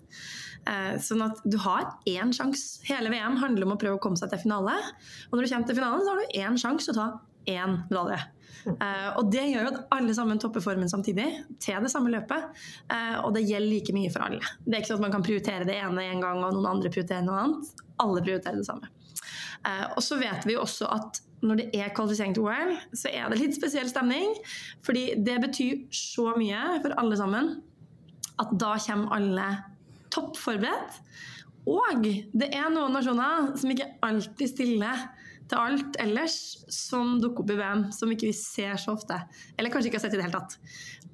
[0.68, 2.84] Uh, sånn at du har én sjanse.
[2.86, 4.76] Hele VM handler om å prøve å komme seg til finale.
[5.32, 7.80] Og når du kommer til finalen, så har du én sjanse til å ta én
[7.88, 8.20] medalje.
[8.68, 11.28] Og det gjør jo at alle sammen topper formen samtidig,
[11.64, 12.50] til det samme løpet.
[13.24, 14.44] og det gjelder like mye for alle.
[14.66, 16.92] Det er ikke sånn at man kan prioritere det ene en gang, og noen andre
[16.92, 17.86] prioriterer noe annet.
[18.04, 18.92] Alle prioriterer det samme.
[19.66, 23.12] Eh, og så vet vi jo også at når det er kvalifisering til OL, så
[23.14, 24.34] er det litt spesiell stemning.
[24.86, 27.56] Fordi det betyr så mye for alle sammen
[28.42, 29.48] at da kommer alle
[30.14, 31.02] topp forberedt.
[31.68, 35.08] Og det er noen nasjoner som ikke alltid stiller
[35.48, 36.36] til alt ellers
[36.74, 39.18] som dukker opp i VM, som ikke vi ser så ofte.
[39.58, 40.58] Eller kanskje ikke har sett i det hele tatt.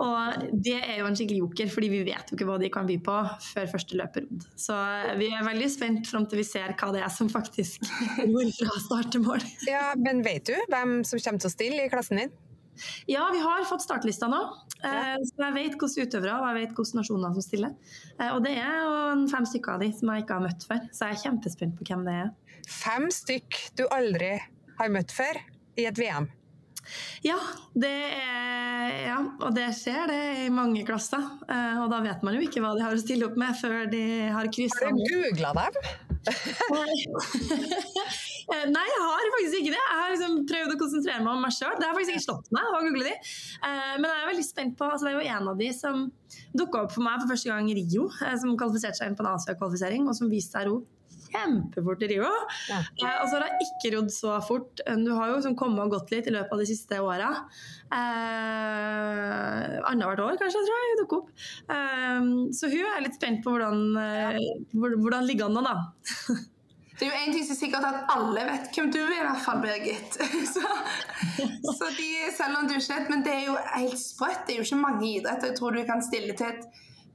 [0.02, 2.88] Og det er jo en skikkelig joker, fordi vi vet jo ikke hva de kan
[2.90, 3.18] by på
[3.52, 4.30] før første løp er.
[4.60, 4.78] Så
[5.20, 7.86] vi er veldig spent fram til vi ser hva det er som faktisk
[8.34, 9.46] går fra start til mål.
[9.70, 12.34] Ja, Men vet du hvem som kommer til å stille i klassen din?
[13.06, 14.40] Ja, vi har fått startlista nå.
[14.84, 15.16] Ja.
[15.16, 17.74] Eh, så jeg vet hvilke utøvere og jeg vet hvilke nasjoner som stiller.
[18.20, 21.10] Eh, og det er fem stykker av de som jeg ikke har møtt før, så
[21.10, 22.32] jeg er kjempespent på hvem det er.
[22.70, 24.36] Fem stykk du aldri
[24.80, 25.40] har møtt før
[25.80, 26.30] i et VM?
[27.24, 27.38] Ja,
[27.80, 31.24] det er, ja, og det skjer det i mange klasser.
[31.48, 33.86] Eh, og da vet man jo ikke hva de har å stille opp med før
[33.92, 34.90] de har kryssa.
[34.90, 35.80] Har du googla dem?
[38.44, 39.80] Eh, Nei, jeg har faktisk ikke det.
[39.80, 41.78] Jeg har liksom prøvd å konsentrere meg om meg sjøl.
[41.80, 43.14] Det har faktisk ikke slått meg å google de.
[43.64, 46.02] Eh, Men jeg er veldig spent på altså Det er jo en av de som
[46.60, 49.24] dukka opp for meg for første gang i Rio, eh, som kvalifiserte seg inn på
[49.24, 50.82] en Asia-kvalifisering, og som viste seg ro
[51.34, 52.30] kjempefort i Rio.
[52.70, 52.80] Ja.
[52.80, 54.80] Eh, Og så har hun ikke rodd så fort.
[54.86, 57.34] Du har jo liksom kommet og gått litt i løpet av de siste åra.
[57.94, 61.30] Eh, Annethvert år, kanskje, tror jeg hun dukker opp.
[61.76, 64.42] Eh, så hun er litt spent på hvordan, eh,
[64.74, 65.76] hvordan ligger han nå, da.
[66.94, 69.24] Det er jo en ting som er sikkert at alle vet hvem du er, i
[69.26, 70.18] hvert fall, Birgit.
[70.54, 70.62] Så,
[71.74, 74.44] så de, selv om du ikke vet, Men det er jo helt sprøtt.
[74.46, 76.68] Det er jo ikke mange idretter jeg tror du kan stille til et,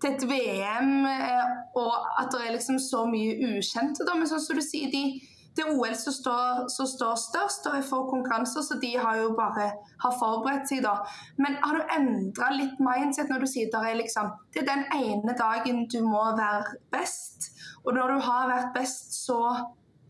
[0.03, 4.07] til et VM, eh, og at det er liksom så mye ukjente.
[4.07, 4.15] Da.
[4.15, 5.19] Men sånn som du sier, de,
[5.59, 9.33] det OL som står, som står størst, og er få konkurranser, så de har jo
[9.39, 9.73] bare
[10.05, 11.01] har forberedt seg, da.
[11.43, 14.85] Men har du endra litt mindset når du sier det er liksom Det er den
[14.95, 17.51] ene dagen du må være best,
[17.85, 19.41] og når du har vært best så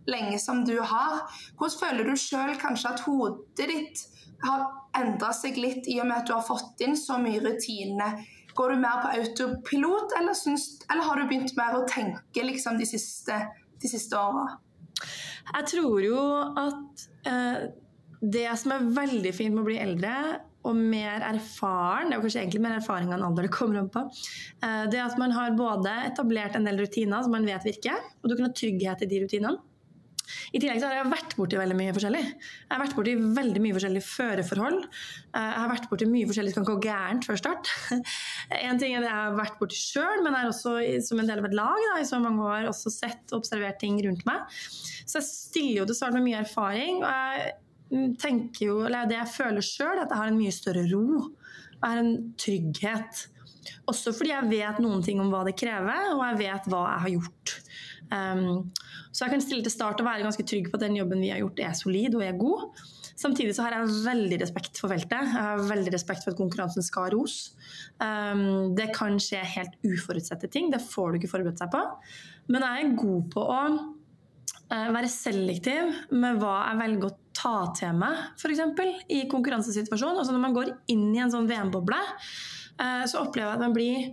[0.09, 1.24] lenge som du har,
[1.57, 4.05] hvordan føler du sjøl kanskje at hodet ditt
[4.44, 8.12] har endra seg litt i og med at du har fått inn så mye rutine?
[8.59, 12.79] Går du mer på autopilot, eller, syns, eller har du begynt mer å tenke liksom,
[12.81, 13.37] de siste,
[13.79, 14.59] de siste åra?
[15.53, 16.23] Jeg tror jo
[16.59, 17.68] at eh,
[18.21, 20.14] det som er veldig fint med å bli eldre
[20.66, 23.92] og mer erfaren, det er jo kanskje egentlig mer erfaring enn alder det kommer an
[23.94, 24.03] på,
[24.59, 28.03] eh, det er at man har både etablert en del rutiner som man vet virker,
[28.21, 29.62] og du kan ha trygghet i de rutinene.
[30.53, 32.23] I tillegg så har jeg vært borti veldig mye forskjellig.
[32.25, 34.81] Jeg har vært borti veldig mye forskjellige føreforhold.
[34.85, 37.71] Eh, Jeg har vært borti mye forskjellig som kan gå gærent før start.
[38.69, 40.75] En ting er det jeg har vært borti sjøl, men jeg har også
[41.07, 43.81] som en del av et lag da, i så mange år også sett og observert
[43.81, 44.59] ting rundt meg.
[45.09, 47.03] Så jeg stiller jo det start med mye erfaring.
[47.03, 47.57] og jeg
[47.93, 51.05] mm, tenker jo, eller Det jeg føler sjøl, at jeg har en mye større ro.
[51.79, 53.27] Og har en trygghet.
[53.88, 57.05] Også fordi jeg vet noen ting om hva det krever, og jeg vet hva jeg
[57.05, 57.55] har gjort.
[58.09, 58.71] Um,
[59.19, 61.33] så jeg kan stille til start og være ganske trygg på at den jobben vi
[61.33, 62.85] har gjort er solid og er god.
[63.19, 65.17] Samtidig så har jeg veldig respekt for feltet.
[65.19, 67.39] Jeg har veldig respekt for at konkurransen skal ros.
[67.99, 71.83] Um, det kan skje helt uforutsette ting, det får du ikke forberedt seg på.
[72.55, 77.59] Men jeg er god på å uh, være selektiv med hva jeg velger å ta
[77.75, 78.65] til meg, f.eks.
[79.19, 80.23] i konkurransesituasjonen.
[80.23, 81.99] Altså når man går inn i en sånn VM-boble,
[82.79, 84.11] uh, så opplever jeg at man blir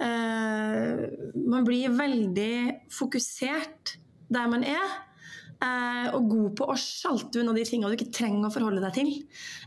[0.00, 3.98] Uh, Man blir veldig fokusert
[4.30, 4.98] der man er.
[5.60, 8.96] eh, og god på å sjalte unna de tingene du ikke trenger å forholde deg
[8.96, 9.10] til.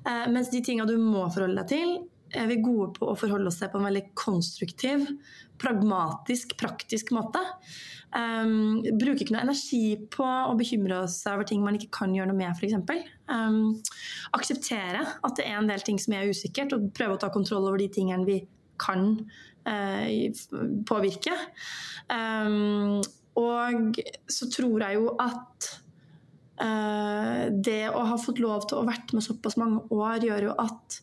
[0.08, 1.98] Eh, mens de tingene du må forholde deg til,
[2.34, 5.06] er vi gode på å forholde oss til på en veldig konstruktiv,
[5.62, 7.42] pragmatisk, praktisk måte.
[8.14, 12.30] Um, bruker ikke noe energi på å bekymre oss over ting man ikke kan gjøre
[12.30, 13.08] noe med, f.eks.
[13.26, 13.80] Um,
[14.38, 17.66] akseptere at det er en del ting som er usikkert, og prøve å ta kontroll
[17.70, 18.38] over de tingene vi
[18.82, 19.16] kan
[19.66, 20.06] uh,
[20.90, 21.34] påvirke.
[22.10, 23.02] Um,
[23.40, 23.98] og
[24.30, 25.70] så tror jeg jo at
[26.62, 30.58] eh, det å ha fått lov til å vært med såpass mange år, gjør jo
[30.64, 31.00] at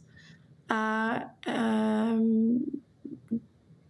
[0.70, 2.20] jeg eh,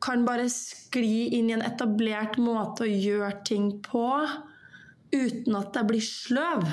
[0.00, 4.06] kan bare skli inn i en etablert måte å gjøre ting på
[5.12, 6.64] uten at jeg blir sløv.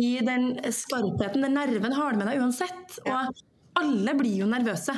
[0.00, 3.00] I den skarpheten, den nerven har du med deg uansett.
[3.06, 3.42] Og
[3.80, 4.94] alle blir jo nervøse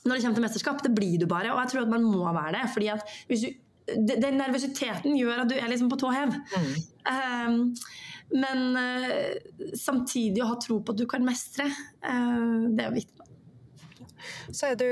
[0.00, 0.84] når det kommer til mesterskap.
[0.84, 2.66] Det blir du bare, og jeg tror at man må være det.
[2.74, 3.50] fordi at hvis du
[3.96, 6.36] den nervøsiteten gjør at du er liksom på tå hev.
[7.08, 7.74] Um,
[8.30, 11.66] men uh, samtidig å ha tro på at du kan mestre,
[12.06, 13.28] uh, det er viktig.
[14.52, 14.88] Så er du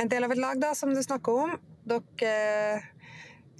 [0.00, 1.52] en del av et lag, da, som du snakker om.
[1.90, 2.88] Dere eh,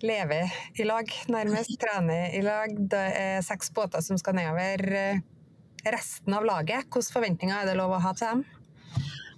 [0.03, 1.77] lever i lag, nærmest.
[1.83, 2.75] Trener i lag.
[2.91, 4.83] Det er seks båter som skal nedover.
[5.87, 8.43] Resten av laget, hvilke forventninger er det lov å ha til dem?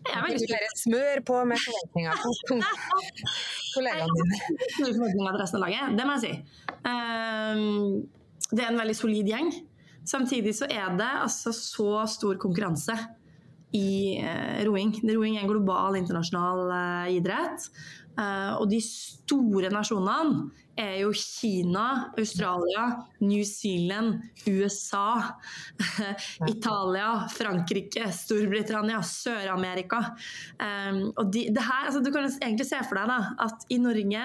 [0.08, 2.56] Jeg Du bare smør på med forventninger på
[3.74, 4.40] kollegaene dine.
[4.76, 6.32] store forventninger til resten av laget, det må jeg si.
[6.90, 8.02] Ehm,
[8.52, 9.52] Det er en veldig solid gjeng.
[10.04, 12.96] Samtidig så er det altså så stor konkurranse
[13.72, 14.90] i eh, roing.
[15.06, 17.68] Roing er en global, internasjonal eh, idrett.
[18.18, 22.86] Eh, og de store nasjonene er jo Kina, Australia,
[23.20, 25.36] New Zealand, USA,
[26.52, 30.00] Italia, Frankrike, Storbritannia, Sør-Amerika.
[30.56, 33.80] Um, og de, det her, altså, du kan egentlig se for deg da, at i
[33.82, 34.24] Norge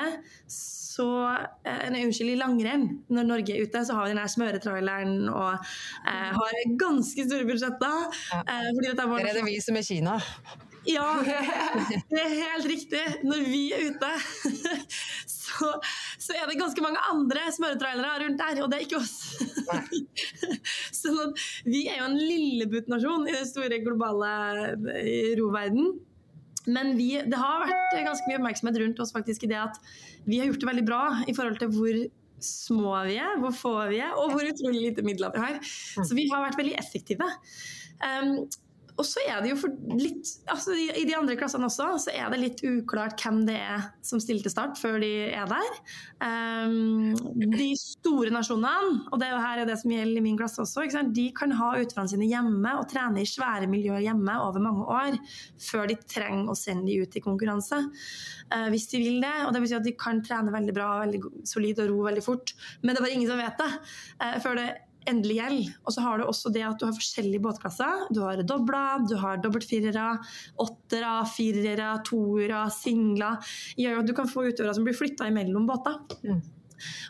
[0.97, 4.32] så eh, Nei, unnskyld, i langrenn, når Norge er ute, så har vi den her
[4.34, 8.08] smøretraileren og eh, har ganske store budsjetter.
[8.39, 10.17] Eh, fordi dette vår Der er det vi som er Kina.
[10.88, 11.08] Ja,
[12.12, 13.04] det er helt riktig.
[13.28, 14.12] Når vi er ute,
[15.38, 15.71] så,
[16.21, 19.15] så er det ganske mange andre smøretrailere rundt der, og det er ikke oss.
[21.02, 21.33] Sånn
[21.67, 24.31] vi er jo en lilleputtnasjon i den store globale
[25.40, 25.98] roverdenen.
[26.67, 29.77] Men vi, det har vært ganske mye oppmerksomhet rundt oss faktisk i det at
[30.27, 32.00] vi har gjort det veldig bra i forhold til hvor
[32.44, 35.60] små vi er, hvor få vi er, og hvor utrolig lite midler vi har.
[35.63, 37.29] Så vi har vært veldig effektive.
[38.04, 38.44] Um,
[38.98, 42.31] og så er det jo for litt altså I de andre klassene også så er
[42.33, 45.79] det litt uklart hvem det er som stiller til start før de er der.
[46.17, 47.13] Um,
[47.54, 50.63] de store nasjonene, og det er jo her er det som gjelder i min klasse
[50.63, 54.87] også, de kan ha utøverne sine hjemme og trene i svære miljøer hjemme over mange
[54.89, 55.19] år
[55.62, 57.83] før de trenger å sende de ut i konkurranse.
[58.50, 59.35] Uh, hvis de vil det.
[59.45, 62.54] Og det betyr at de kan trene veldig bra, veldig solid og ro veldig fort.
[62.81, 63.71] Men det er bare ingen som vet det.
[64.23, 64.67] Uh, før det
[65.10, 65.72] endelig gjeld.
[65.86, 68.08] Og så har du også det at du har forskjellige båtklasser.
[68.14, 70.10] Du har dobla, du har dobbeltfirere,
[70.64, 73.42] åttere, firere, toere, singler.
[73.78, 76.00] gjør at du kan få utøvere som blir flytta imellom båter.
[76.28, 76.46] Mm.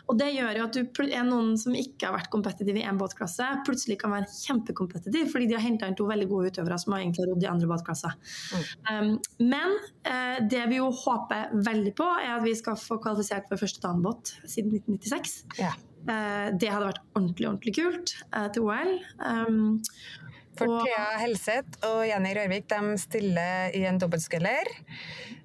[0.08, 3.46] Og det gjør jo at du noen som ikke har vært kompetitive i én båtklasse,
[3.66, 7.04] plutselig kan være kjempekompetitiv fordi de har henta inn to veldig gode utøvere som har
[7.04, 8.16] egentlig rodd i andre båtklasser.
[8.16, 8.64] Mm.
[8.88, 9.12] Um,
[9.50, 9.76] men
[10.08, 13.84] uh, det vi jo håper veldig på, er at vi skal få kvalifisert for første
[13.84, 15.42] damebåt siden 1996.
[15.60, 15.76] Yeah.
[16.06, 18.94] Eh, det hadde vært ordentlig, ordentlig kult eh, til OL.
[19.18, 19.78] Um,
[20.58, 24.70] for Thea Helseth og Jenny Rørvik de stiller i en dobbeltsculler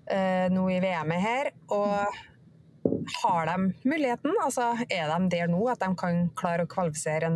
[0.09, 1.51] eh, nå i VM-et her.
[1.73, 2.89] Og
[3.19, 4.33] har de muligheten?
[4.43, 7.29] Altså, er de der nå at de kan klare å kvalifisere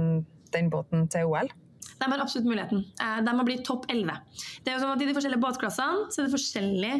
[0.53, 1.51] den båten til OL?
[1.97, 2.83] De har absolutt muligheten.
[3.01, 4.17] Eh, de må bli topp 11.
[4.63, 6.93] Det er jo sånn at I de forskjellige båtklassene så er det forskjellig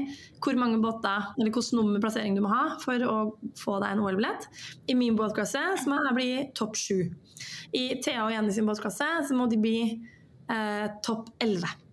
[0.43, 3.17] hvor mange båter, eller hvilken nummerplassering du må ha for å
[3.59, 4.47] få deg en OL-billett.
[4.89, 7.03] I min båtklasse så må jeg bli topp 7.
[7.77, 11.83] I Thea og Jenny sin båtklasse så må de bli eh, topp 11.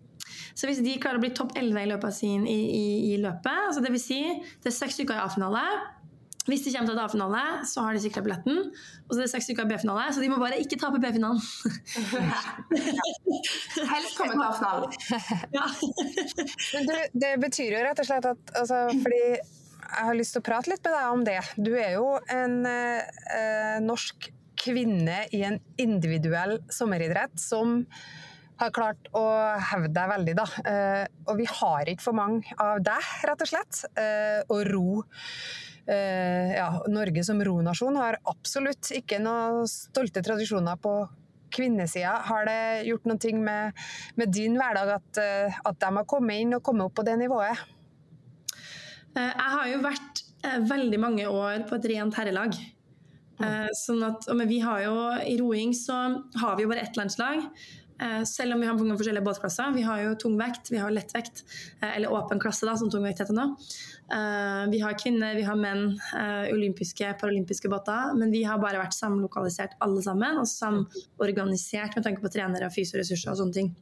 [0.55, 3.17] Så hvis de klarer å bli topp 11 i løpet av sin i, i, i
[3.21, 4.07] løpet, altså dvs.
[4.07, 4.21] Si,
[4.63, 5.65] det er seks stykker i A-finale,
[6.45, 8.59] hvis de kommer til A-finale, så har de sikra billetten.
[9.07, 11.41] Og så er det seks uker B-finale, så de må bare ikke tape B-finalen.
[13.95, 14.91] Helst komme til A-finalen.
[15.57, 15.67] ja.
[16.75, 20.43] Men du, det betyr jo rett og slett at altså, Fordi jeg har lyst til
[20.43, 21.41] å prate litt med deg om det.
[21.57, 24.29] Du er jo en eh, norsk
[24.65, 27.83] kvinne i en individuell sommeridrett som
[28.61, 29.25] har klart å
[29.73, 30.47] hevde deg veldig, da.
[30.71, 35.03] Eh, og vi har ikke for mange av deg, rett og slett, eh, å ro
[35.87, 40.95] ja, Norge som ronasjon har absolutt ikke noen stolte tradisjoner på
[41.55, 42.19] kvinnesida.
[42.29, 43.85] Har det gjort noe med,
[44.19, 47.17] med din hverdag at, eh, at, de har kommet inn og kommet opp på det
[47.21, 47.65] nivået?
[49.15, 52.57] Eh, jeg har jo vært veldig mange år på et rent herrelag.
[53.41, 53.71] Mm.
[53.75, 55.97] Sånn at, men vi har jo, I roing så
[56.39, 57.41] har vi jo bare ett landslag.
[58.03, 59.75] Eh, selv om vi har mange forskjellige båtklasser.
[59.75, 61.45] Vi har jo tungvekt, vi har lettvekt,
[61.81, 63.47] eh, eller åpen klasse, da, som tungvekt heter nå.
[64.13, 65.99] Eh, vi har kvinner, vi har menn,
[66.53, 68.15] olympiske, paralympiske båter.
[68.19, 72.75] Men vi har bare vært samlokalisert alle sammen, og samorganisert med tanke på trenere, og
[72.75, 73.75] fysioressurser og sånne ting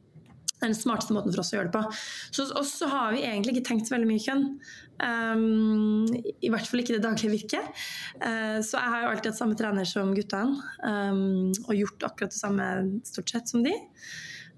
[0.63, 2.03] den smarteste måten for oss å gjøre det på.
[2.31, 4.47] Så hos oss har vi egentlig ikke tenkt så veldig mye kjønn.
[5.03, 7.83] Um, I hvert fall ikke det daglige virket.
[8.21, 12.33] Uh, så jeg har jo alltid hatt samme trener som guttene, um, og gjort akkurat
[12.33, 12.71] det samme
[13.07, 13.75] stort sett som de.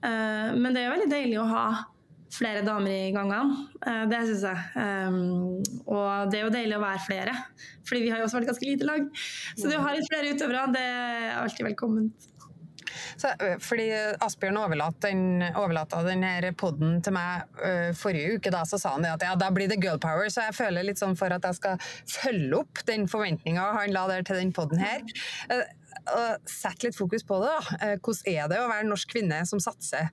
[0.03, 1.65] Uh, men det er jo veldig deilig å ha
[2.35, 3.65] flere damer i gangene.
[3.85, 4.63] Uh, det syns jeg.
[4.75, 7.35] Um, og det er jo deilig å være flere,
[7.87, 9.09] fordi vi har jo også vært ganske lite lag.
[9.55, 12.31] Så det å ha litt flere utøvere, det er alltid velkomment.
[13.15, 13.31] Så,
[13.63, 13.87] fordi
[14.23, 15.43] Asbjørn overlata den,
[16.07, 18.53] denne poden til meg uh, forrige uke.
[18.53, 20.87] Da så sa han det at ja, da blir det girl power, så jeg føler
[20.87, 24.53] litt sånn for at jeg skal følge opp den forventninga han la der til den
[24.55, 25.03] poden her.
[25.51, 25.65] Uh,
[26.49, 27.51] sette litt fokus på det.
[27.51, 27.77] da.
[27.85, 30.11] Eh, hvordan er det å være norsk kvinne som satser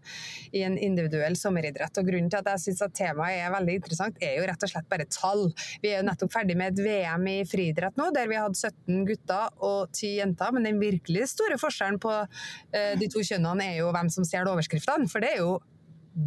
[0.53, 1.99] i en individuell sommeridrett?
[2.01, 4.88] Og Grunnen til at jeg syns temaet er veldig interessant, er jo rett og slett
[4.90, 5.49] bare tall.
[5.82, 9.07] Vi er jo nettopp ferdig med et VM i friidrett nå, der vi hadde 17
[9.09, 10.55] gutter og 10 jenter.
[10.55, 14.53] Men den virkelig store forskjellen på uh, de to kjønnene er jo hvem som stjeler
[14.53, 15.09] overskriftene.
[15.11, 15.59] For det er jo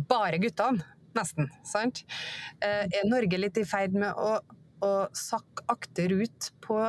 [0.09, 0.86] bare guttene,
[1.18, 1.49] nesten.
[1.68, 2.03] sant?
[2.61, 4.38] Uh, er Norge litt i ferd med å,
[4.86, 6.80] å sakke akterut på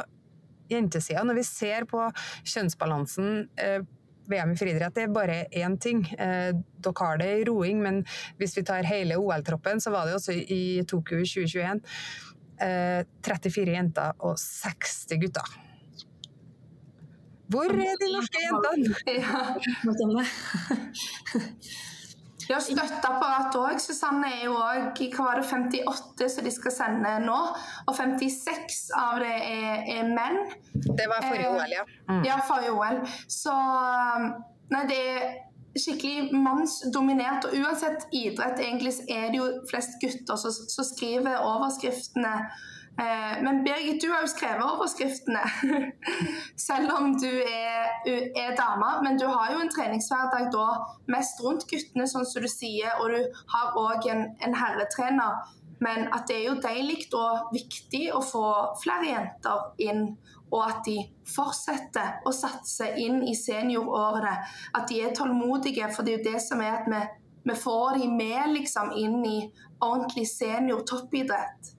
[0.71, 1.25] jentesida.
[1.27, 2.07] Når vi ser på
[2.45, 3.81] kjønnsbalansen eh,
[4.27, 6.03] VM i friidrett er bare én ting.
[6.19, 6.53] Eh,
[6.83, 8.03] dere har det i roing, men
[8.41, 11.83] hvis vi tar hele OL-troppen, så var det også i Tokyo 2021
[12.61, 15.55] eh, 34 jenter og 60 gutter.
[17.47, 18.95] Hvor er de norske jentene?
[19.23, 19.45] Ja.
[22.51, 23.80] Ja, støtteapparat òg.
[23.82, 27.38] Susanne er jo òg Hva var det, 58 som de skal sende nå?
[27.86, 30.38] Og 56 av det er, er menn.
[30.72, 31.82] Det var forrige OL, ja.
[32.11, 32.22] Mm.
[32.28, 33.03] Ja, forrige OL.
[33.30, 34.30] Så um,
[34.66, 35.26] Nei, det er
[35.78, 37.47] skikkelig mannsdominert.
[37.47, 42.40] Og uansett idrett, egentlig er det jo flest gutter som skriver overskriftene
[42.99, 45.42] Eh, men Birgit, du har jo skrevet overskriftene,
[46.67, 48.91] selv om du er, er, dame.
[49.05, 50.67] Men du har jo en treningshverdag da
[51.12, 55.45] mest rundt guttene, sånn som du sier, og du har òg en, en, herretrener.
[55.85, 58.47] Men at det er jo deilig og viktig å få
[58.81, 60.09] flere jenter inn,
[60.47, 60.97] og at de
[61.29, 64.35] fortsetter å satse inn i seniorårene.
[64.79, 67.03] At de er tålmodige, for det er jo det som er at vi,
[67.51, 69.39] vi får de med liksom inn i
[69.85, 71.76] ordentlig senior toppidrett.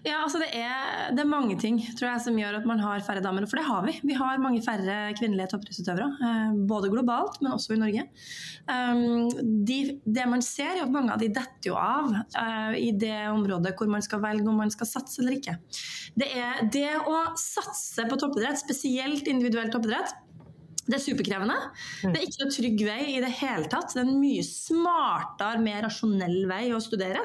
[0.00, 3.02] Ja, altså det er, det er, mange ting tror jeg, som gjør at man har
[3.04, 3.44] færre damer.
[3.50, 3.96] For det har vi.
[4.06, 6.08] Vi har mange færre kvinnelige toppidrettsutøvere.
[6.28, 8.06] Eh, både globalt, men også i Norge.
[8.70, 9.28] Um,
[9.66, 13.26] de, det man ser, er at mange av de detter jo av uh, i det
[13.32, 15.58] området hvor man skal velge om man skal satse eller ikke.
[16.16, 20.16] Det, er, det å satse på toppidrett, spesielt individuell toppidrett,
[20.90, 21.56] det er superkrevende.
[22.02, 22.12] Mm.
[22.12, 23.92] Det er ikke noe trygg vei i det hele tatt.
[23.94, 27.22] Det er en mye smartere, mer rasjonell vei å studere.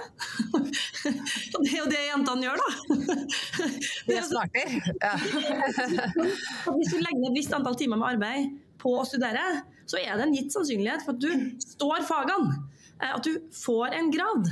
[1.56, 3.00] Og det er jo det jentene gjør, da.
[4.08, 4.96] Det er smartere.
[5.02, 5.16] Ja.
[6.78, 9.44] Hvis du legger ned et visst antall timer med arbeid på å studere,
[9.90, 12.60] så er det en gitt sannsynlighet for at du står fagene.
[13.02, 14.52] Eh, at du får en grad.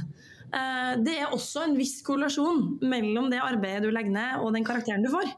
[0.53, 4.65] Eh, det er også en viss korrelasjon mellom det arbeidet du legger ned og den
[4.67, 5.31] karakteren du får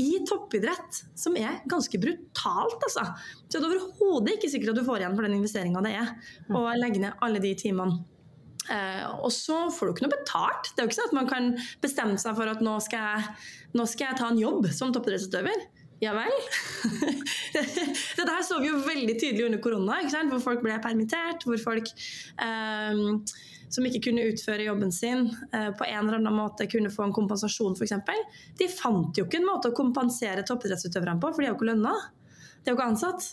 [0.00, 3.04] i toppidrett, som er ganske brutalt, altså.
[3.46, 6.14] Så det er overhodet ikke sikkert at du får igjen for den investeringa det er
[6.56, 8.00] å legge ned alle de timene.
[8.70, 10.70] Uh, og så får du ikke noe betalt.
[10.70, 11.50] Det er jo ikke sånn at man kan
[11.82, 13.36] bestemme seg for at nå skal jeg,
[13.76, 15.64] nå skal jeg ta en jobb som toppidrettsutøver.
[16.00, 16.32] Ja vel?
[17.56, 19.98] Dette her så vi jo veldig tydelig under korona,
[20.30, 21.44] hvor folk ble permittert.
[21.44, 21.90] Hvor folk
[22.40, 23.02] eh,
[23.70, 27.16] som ikke kunne utføre jobben sin, eh, på en eller annen måte kunne få en
[27.16, 27.96] kompensasjon f.eks.
[28.58, 31.70] De fant jo ikke en måte å kompensere toppidrettsutøverne på, for de er jo ikke
[31.72, 31.94] lønna.
[32.60, 33.30] De er jo ikke ansatt.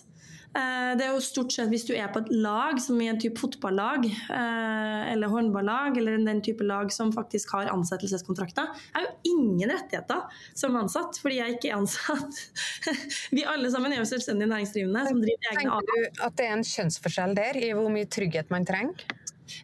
[0.58, 3.20] Eh, det er jo stort sett hvis du er på et lag, som i en
[3.20, 8.72] type fotballag eh, eller håndballag, eller den type lag som faktisk har ansettelseskontrakter.
[8.96, 12.42] Har jo ingen rettigheter som ansatt, fordi jeg ikke er ansatt.
[13.36, 16.58] Vi alle sammen er jo selvstendig næringsdrivende som driver egne Tenker du at det er
[16.58, 19.08] en kjønnsforskjell der, i hvor mye trygghet man trenger?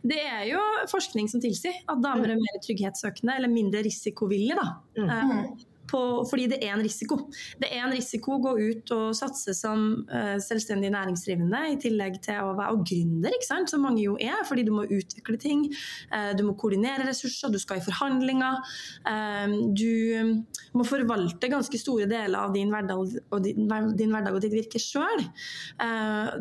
[0.03, 4.57] Det er jo forskning som tilsier at damer er mer trygghetssøkende eller mindre risikovillige.
[4.59, 4.67] Da.
[4.97, 5.13] Mm.
[5.13, 7.17] Eh, på, fordi det er en risiko.
[7.59, 12.19] Det er en risiko å gå ut og satse som uh, selvstendig næringsdrivende, i tillegg
[12.23, 13.71] til å være gründer, ikke sant?
[13.71, 14.41] som mange jo er.
[14.47, 15.65] Fordi du må utvikle ting,
[16.13, 18.61] uh, du må koordinere ressurser, du skal i forhandlinger.
[19.07, 20.41] Uh, du
[20.73, 23.69] må forvalte ganske store deler av din hverdag og, din,
[23.99, 25.21] din hverdag og ditt virke sjøl.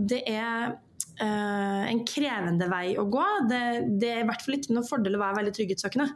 [0.09, 0.75] det er
[1.21, 3.25] Uh, en krevende vei å gå.
[3.51, 3.61] Det,
[4.01, 6.07] det, er i hvert fall ikke noe fordel å være veldig trygghetssøkende.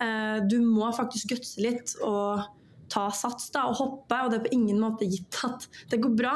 [0.00, 2.46] Uh, du må faktisk gutse litt og
[2.88, 6.16] ta sats da, og hoppe, og det er på ingen måte gitt at det går
[6.16, 6.34] bra.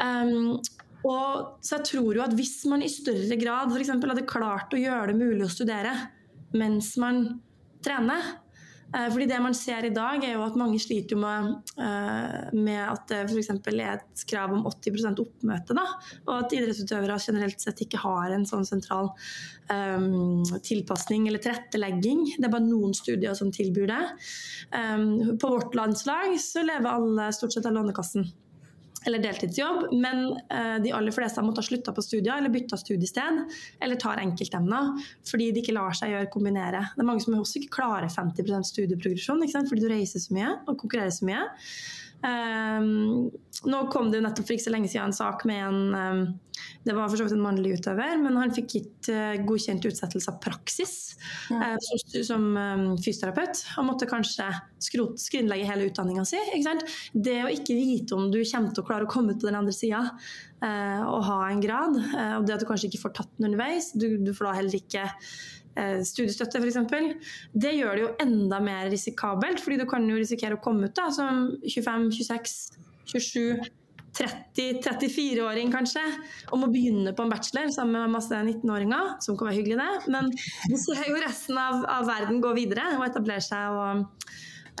[0.00, 0.56] Um,
[1.06, 4.80] og, så jeg tror jo at hvis man i større grad eksempel, hadde klart å
[4.80, 5.92] gjøre det mulig å studere
[6.56, 7.26] mens man
[7.84, 8.32] trener,
[8.94, 11.50] fordi det man ser i dag, er jo at mange sliter med,
[11.82, 13.50] eh, med at det f.eks.
[13.50, 15.76] er et krav om 80 oppmøte.
[15.76, 15.84] Da,
[16.26, 19.10] og at idrettsutøvere generelt sett ikke har en sånn sentral
[19.72, 22.24] um, tilpasning eller tilrettelegging.
[22.36, 24.02] Det er bare noen studier som tilbyr det.
[24.70, 28.30] Um, på vårt landslag så lever alle stort sett av Lånekassen
[29.06, 33.44] eller deltidsjobb, men uh, de aller fleste har måttet slutte på studier eller bytte studiested,
[33.82, 34.96] eller tar enkeltemner
[35.26, 36.82] fordi de ikke lar seg gjøre kombinere.
[36.94, 40.76] Det er mange som også ikke klarer 50% studieprogresjon fordi du reiser så mye og
[40.80, 41.44] konkurrerer så mye.
[42.26, 43.28] Um,
[43.68, 46.22] nå kom det jo nettopp for ikke så lenge siden en sak med en um,
[46.86, 50.30] Det var for så vidt en mannlig utøver, men han fikk gitt uh, godkjent utsettelse
[50.30, 50.94] av praksis
[51.50, 51.74] ja.
[51.74, 53.64] uh, som, som um, fysioterapeut.
[53.74, 54.46] Han måtte kanskje
[54.86, 56.38] skrinlegge hele utdanninga si.
[57.12, 59.58] Det å ikke vite om du kommer til å klare å komme ut på den
[59.58, 60.04] andre sida
[60.56, 61.98] og ha en grad,
[62.38, 64.76] og det at du kanskje ikke får tatt den underveis, du, du får da heller
[64.78, 65.02] ikke
[65.76, 69.60] studiestøtte studiestøtte f.eks., det gjør det jo enda mer risikabelt.
[69.60, 72.56] fordi du kan jo risikere å komme ut da, som 25, 26,
[73.12, 73.66] 27
[74.16, 76.02] 30-34-åring kanskje,
[76.50, 80.12] og må begynne på en bachelor sammen med masse 19-åringer, som kan være hyggelig, det.
[80.12, 80.30] Men
[80.70, 83.76] vi ser jo resten av, av, verden gå videre og etablere seg.
[83.76, 84.04] og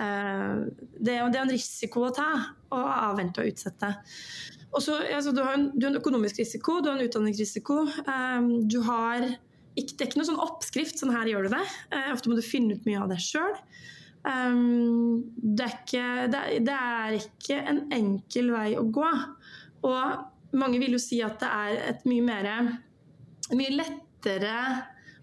[0.00, 0.62] uh,
[0.98, 2.30] det, er, det, er en risiko å ta
[2.72, 3.92] å avvente og utsette.
[4.72, 7.82] Og så, altså, du, har en, du, har en, økonomisk risiko, du har en utdanningsrisiko.
[8.08, 9.28] Um, du har
[9.76, 11.64] det er ikke noen sånn oppskrift, sånn her gjør du det.
[11.92, 13.52] Uh, ofte må du finne ut mye av det sjøl.
[14.26, 15.70] Um, det,
[16.32, 19.10] det, det, er ikke en enkel vei å gå.
[19.86, 22.50] Og mange vil jo si at det er et mye mer
[23.54, 24.56] Mye lettere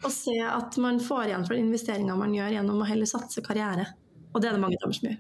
[0.07, 3.89] å se at man får igjen for investeringa man gjør gjennom å heller satse karriere.
[4.31, 5.17] Og det er det mange damer som gjør.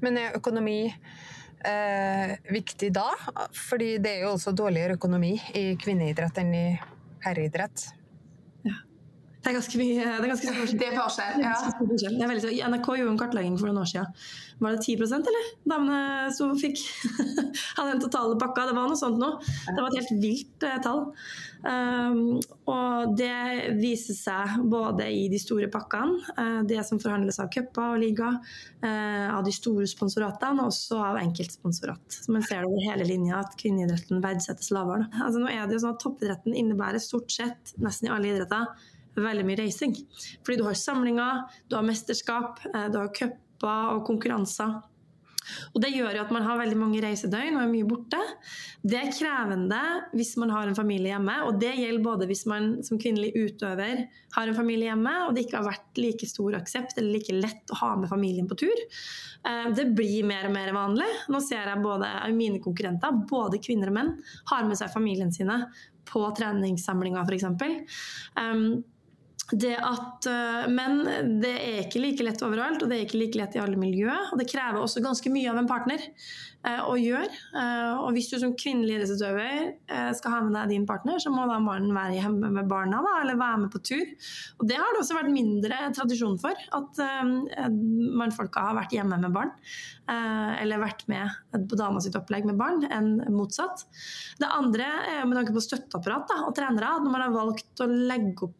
[0.00, 3.10] Men er økonomi eh, viktig da?
[3.68, 6.66] Fordi det er jo også dårligere økonomi i kvinneidrett enn i
[7.26, 7.90] herreidrett.
[9.38, 10.78] Det er ganske mye Det er ganske stor forskjell.
[10.82, 12.10] Det er forskjell, ja.
[12.10, 14.22] Det er veldig, NRK gjorde en kartlegging for noen år siden.
[14.58, 15.50] Var det 10% eller?
[15.70, 16.00] Damene
[16.34, 16.80] som fikk
[17.76, 18.66] hadde den totale pakka.
[18.66, 19.30] Det var noe sånt nå.
[19.68, 21.04] Det var et helt vilt eh, tall.
[21.58, 22.38] Um,
[22.70, 27.96] og det viser seg både i de store pakkene, eh, det som forhandles av cuper
[27.96, 28.32] og liga,
[28.82, 32.20] eh, av de store sponsoratene, og også av enkeltsponsorat.
[32.26, 35.08] Så man ser det over hele linja at kvinneidretten verdsettes lavere.
[35.18, 38.70] Altså, nå er det jo sånn at Toppidretten innebærer stort sett, nesten i alle idretter,
[39.24, 39.96] veldig mye reising.
[40.44, 44.78] Fordi du har samlinger, du har mesterskap, eh, du har cuper og konkurranser.
[45.74, 48.20] Og Det gjør jo at man har veldig mange reisedøgn og er mye borte.
[48.84, 49.80] Det er krevende
[50.12, 54.04] hvis man har en familie hjemme, og det gjelder både hvis man som kvinnelig utøver
[54.36, 57.74] har en familie hjemme, og det ikke har vært like stor aksept eller like lett
[57.74, 58.84] å ha med familien på tur.
[59.48, 61.08] Eh, Det blir mer og mer vanlig.
[61.28, 64.14] Nå ser jeg både mine konkurrenter, både kvinner og menn,
[64.50, 65.64] har med seg familien sine
[66.08, 67.44] på treningssamlinger f.eks.
[69.48, 70.98] Det at, eh, men
[71.40, 74.12] det er ikke like lett overalt, og det er ikke like lett i alle miljø.
[74.32, 76.02] Og det krever også ganske mye av en partner
[76.68, 77.30] eh, å gjøre.
[77.56, 81.32] Eh, og hvis du som kvinnelig idrettsutøver eh, skal ha med deg din partner, så
[81.32, 84.04] må da mannen være hjemme med barna, da, eller være med på tur.
[84.60, 87.72] Og det har det også vært mindre tradisjon for, at eh,
[88.20, 89.56] mannfolka har vært hjemme med barn.
[90.08, 93.84] Eh, eller vært med på dama sitt opplegg med barn, enn motsatt.
[94.40, 97.84] Det andre er med tanke på støtteapparat da, og trenere, at når man har valgt
[97.84, 98.57] å legge opp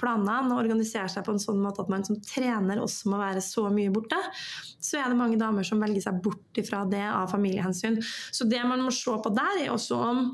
[0.00, 3.42] planene og organisere seg på en sånn måte at man som trener også må være
[3.44, 4.18] så mye borte,
[4.78, 8.00] så er det mange damer som velger seg bort ifra det av familiehensyn.
[8.04, 10.24] Så det man må se på der, er også om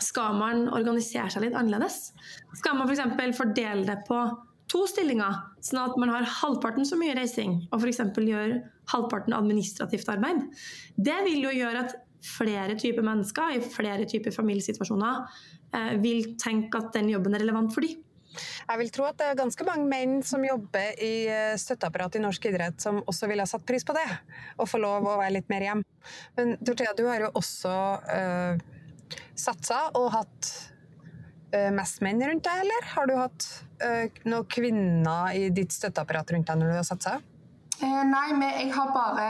[0.00, 2.12] skal man organisere seg litt annerledes?
[2.56, 3.36] Skal man f.eks.
[3.36, 4.20] fordele det på
[4.72, 8.00] to stillinger, sånn at man har halvparten så mye reising, og f.eks.
[8.16, 8.56] gjør
[8.90, 10.42] halvparten administrativt arbeid?
[10.96, 15.20] Det vil jo gjøre at flere typer mennesker i flere typer familiesituasjoner
[15.76, 18.00] eh, vil tenke at den jobben er relevant for dem.
[18.34, 22.24] Jeg vil tro at det er ganske mange menn som jobber i eh, støtteapparatet i
[22.24, 24.06] norsk idrett, som også ville ha satt pris på det,
[24.58, 25.82] og få lov å være litt mer hjem.
[26.38, 27.74] Men Dorthea, du har jo også
[28.18, 28.64] øh,
[29.38, 30.50] satsa og hatt
[31.54, 32.90] øh, mest menn rundt deg, eller?
[32.94, 33.48] Har du hatt
[33.84, 37.20] øh, noen kvinner i ditt støtteapparat rundt deg når du har satsa?
[37.82, 39.26] Eh, nei, men jeg har bare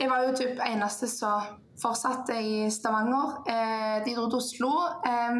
[0.00, 3.38] Jeg var jo typ eneste som fortsatte i Stavanger.
[3.46, 4.72] Eh, de dro til Oslo.
[5.06, 5.38] Eh,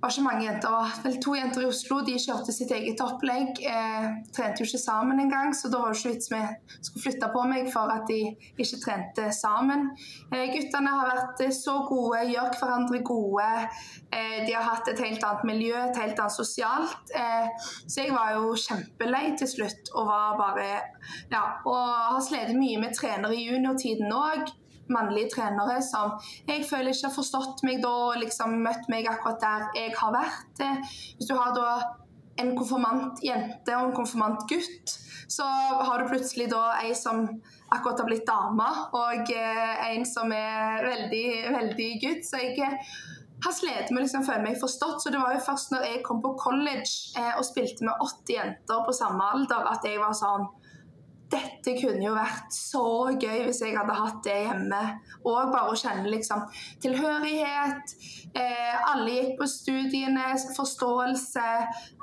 [0.00, 1.98] var ikke mange jenter, vel to jenter i Oslo.
[2.06, 3.58] De kjørte sitt eget opplegg.
[3.66, 6.42] Eh, trente jo ikke sammen engang, så da var det ikke vits vi
[6.76, 8.20] skulle flytte på meg for at de
[8.62, 9.88] ikke trente sammen.
[10.30, 13.48] Eh, guttene har vært eh, så gode, gjør hverandre gode.
[14.12, 17.12] Eh, de har hatt et helt annet miljø, et helt annet sosialt.
[17.18, 17.50] Eh,
[17.86, 20.70] så jeg var jo kjempelei til slutt og var bare
[21.32, 24.50] Ja, og har slitt mye med trenere i juniortiden òg
[24.92, 26.16] mannlige trenere som
[26.48, 30.14] jeg føler ikke har forstått meg da og liksom møtt meg akkurat der jeg har
[30.14, 30.62] vært.
[30.64, 31.68] Eh, Hvis du har da
[32.38, 34.94] en konfirmant jente og en konfirmant gutt,
[35.28, 37.26] så har du plutselig da ei som
[37.74, 41.26] akkurat har blitt dame, og eh, en som er veldig,
[41.58, 42.28] veldig gutt.
[42.28, 42.92] Så jeg eh,
[43.44, 45.02] har slitt med å liksom føle meg forstått.
[45.02, 48.86] Så det var jo først når jeg kom på college og spilte med 80 jenter
[48.86, 50.48] på samme alder, at jeg var sånn
[51.28, 54.82] dette kunne jo vært så gøy hvis jeg hadde hatt det hjemme.
[55.28, 56.44] Og bare å kjenne liksom
[56.84, 57.96] tilhørighet.
[58.32, 61.48] Eh, alle gikk på studiene, forståelse,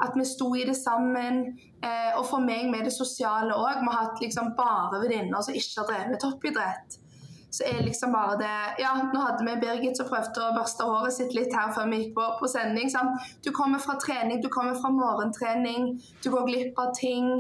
[0.06, 1.46] at vi sto i det sammen.
[1.82, 3.82] Eh, og for meg med det sosiale òg.
[3.82, 7.02] Vi har hatt liksom bare venninner som ikke har drevet toppidrett.
[7.56, 11.16] Så er liksom bare det Ja, nå hadde vi Birgit som prøvde å børste håret
[11.16, 12.92] sitt litt her før vi gikk på, på sending.
[12.92, 13.30] Sant?
[13.46, 17.32] Du kommer fra trening, du kommer fra morgentrening, du går glipp av ting.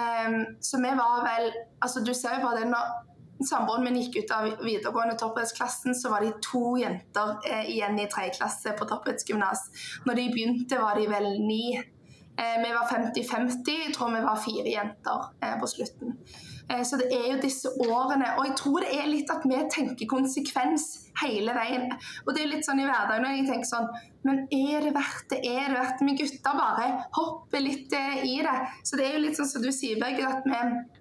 [0.00, 1.50] Em, så vi var vel
[1.84, 2.92] altså Du ser jo bare det når
[3.44, 8.06] samboeren min gikk ut av videregående toppidrettsklassen, så var de to jenter eh, igjen i
[8.10, 9.64] tredje klasse på toppidrettsgymnas.
[10.06, 11.64] Når de begynte, var de vel ni.
[12.36, 16.14] Eh, vi var 50-50, jeg tror vi var fire jenter eh, på slutten.
[16.68, 19.58] Eh, så det er jo disse årene, og jeg tror det er litt at vi
[19.74, 20.86] tenker konsekvens
[21.20, 21.92] hele veien.
[22.24, 23.92] Og det er litt sånn i hverdagen når jeg tenker sånn
[24.24, 25.42] Men er det verdt det?
[25.44, 26.08] Er det verdt det?
[26.08, 28.58] Vi gutter bare hopper litt i det.
[28.86, 31.00] Så det er jo litt sånn som du sier, Børge, at vi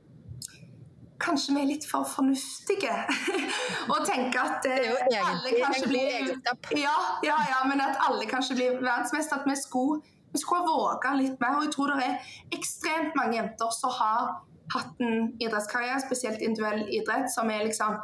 [1.21, 2.95] Kanskje vi er litt for fornuftige
[3.93, 6.32] og tenker at alle kanskje blir
[6.73, 9.38] ja, ja, ja, men at alle kanskje blir verdensmester.
[9.38, 10.01] At vi skulle,
[10.32, 11.57] vi skulle ha våga litt mer.
[11.57, 14.32] Og jeg tror det er ekstremt mange jenter som har
[14.71, 18.01] hatt en idrettskarriere, spesielt individuell idrett, som er liksom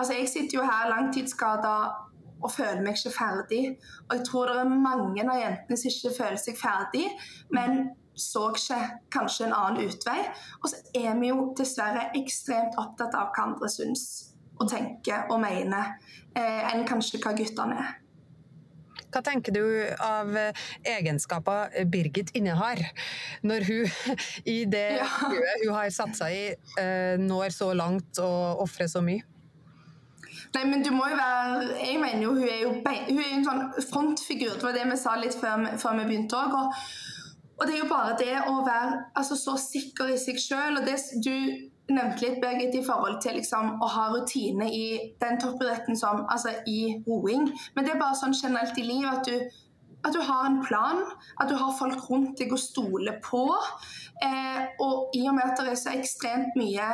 [0.00, 1.70] Altså, jeg sitter jo her langtidsskada
[2.40, 3.58] og føler meg ikke ferdig.
[4.08, 7.02] Og jeg tror det er mange av jentene som ikke føler seg ferdig,
[7.52, 8.78] men så ikke
[9.12, 10.18] kanskje en annen utvei.
[10.62, 14.06] Og så er vi jo dessverre ekstremt opptatt av hva andre syns
[14.60, 15.96] og tenker og mener,
[16.36, 17.99] eh, enn kanskje hva guttene er.
[19.10, 19.64] Hva tenker du
[20.04, 20.30] av
[20.86, 22.82] egenskaper Birgit innehar,
[23.46, 24.14] når hun
[24.56, 25.08] i det ja.
[25.30, 26.46] hun har satt seg i,
[26.80, 29.26] eh, når så langt og ofrer så mye?
[30.54, 33.46] Nei, men du må jo være Jeg mener jo hun er jo hun er en
[33.46, 34.56] sånn frontfigur.
[34.56, 36.56] Det var det vi sa litt før, før vi begynte òg.
[36.58, 36.80] Og,
[37.56, 40.80] og, det er jo bare det å være altså, så sikker i seg sjøl.
[41.22, 41.34] Du
[41.94, 44.84] nevnte litt, Birgit, i forhold til liksom, å ha rutine i
[45.22, 47.50] den toppidretten som altså i roing.
[47.74, 49.62] Men det er bare sånn generelt i livet at du,
[50.06, 51.04] at du har en plan,
[51.40, 53.46] at du har folk rundt deg å stole på.
[54.24, 56.90] Eh, og i og med at det er så ekstremt mye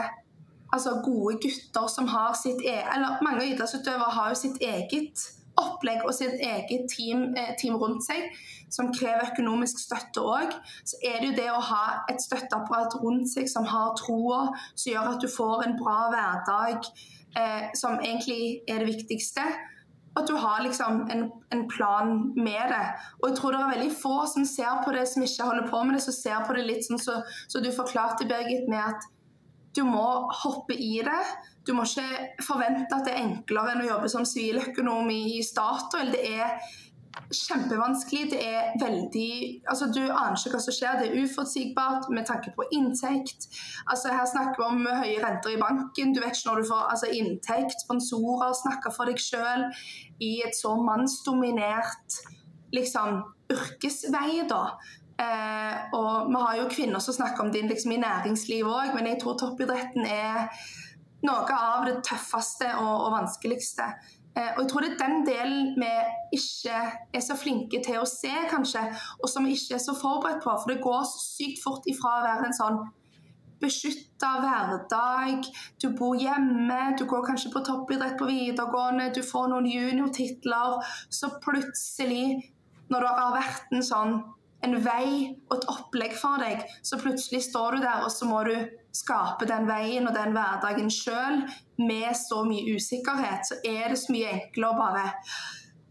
[0.72, 5.22] altså gode gutter som har sitt e eller Mange idrettsutøvere har jo sitt eget
[5.61, 8.30] opplegg og sitt eget team, eh, team rundt seg,
[8.72, 13.30] som krever økonomisk støtte òg, så er det jo det å ha et støtteapparat rundt
[13.30, 16.90] seg som har troa, som gjør at du får en bra hverdag,
[17.36, 19.46] eh, som egentlig er det viktigste.
[20.16, 22.84] At du har liksom en, en, plan med det.
[23.20, 25.82] Og jeg tror det er veldig få som ser på det, som ikke holder på
[25.84, 28.80] med det, som ser på det litt sånn som så, så du forklarte, Birgit, med
[28.80, 29.04] at
[29.76, 30.07] du må
[30.40, 31.20] hoppe i det.
[31.67, 36.12] Du må ikke forvente at det er enklere enn å jobbe som siviløkonom i Statoil.
[36.14, 36.61] Det er
[37.33, 38.31] kjempevanskelig.
[38.31, 39.31] Det er veldig
[39.69, 40.99] altså Du aner ikke hva som skjer.
[41.01, 43.49] Det er uforutsigbart med tanke på inntekt.
[43.91, 46.14] Altså Her snakker vi om høye renter i banken.
[46.14, 49.67] Du vet ikke når du får altså, inntekt, sponsorer, snakker for deg sjøl
[50.23, 52.21] i et så mannsdominert
[52.77, 54.47] liksom, yrkesvei.
[54.51, 54.62] da.
[55.17, 59.09] Eh, og vi har jo kvinner som snakker om det liksom, i næringslivet òg, men
[59.09, 60.51] jeg tror toppidretten er
[61.25, 63.89] noe av det tøffeste og, og vanskeligste.
[64.37, 65.93] Eh, og jeg tror det er den delen vi
[66.37, 66.83] ikke
[67.17, 68.85] er så flinke til å se, kanskje,
[69.23, 70.53] og som vi ikke er så forberedt på.
[70.53, 72.81] For det går så sykt fort ifra å være en sånn
[73.62, 75.49] beskytta hverdag.
[75.81, 80.83] Du bor hjemme, du går kanskje på toppidrett på videregående, du får noen juniortitler.
[81.09, 82.53] Så plutselig,
[82.93, 84.19] når det har vært en sånn
[84.64, 88.40] en vei og et opplegg for deg, så plutselig står du der, og så må
[88.48, 88.54] du
[88.96, 91.42] skape den veien og den hverdagen sjøl
[91.82, 95.04] med så mye usikkerhet, så er det så mye enklere å bare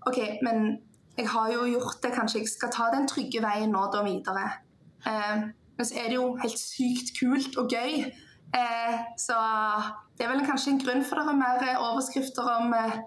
[0.09, 0.79] OK, men
[1.15, 4.49] jeg har jo gjort det, kanskje jeg skal ta den trygge veien nå da videre.
[5.07, 5.45] Eh,
[5.77, 8.03] men så er det jo helt sykt kult og gøy.
[8.55, 9.37] Eh, så
[10.17, 12.99] det er vel kanskje en grunn for det er mer overskrifter om, eh,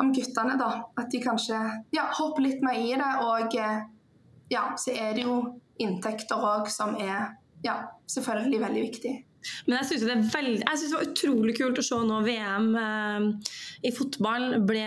[0.00, 0.70] om guttene, da.
[1.00, 1.58] At de kanskje
[1.96, 3.82] ja, hopper litt mer i det og eh,
[4.52, 5.36] ja, så er det jo
[5.82, 7.32] inntekter òg som er
[7.64, 7.76] ja,
[8.10, 9.14] selvfølgelig veldig viktig.
[9.66, 13.24] Men jeg syns det, det, var utrolig kult å se nå VM eh,
[13.88, 14.84] i fotball ble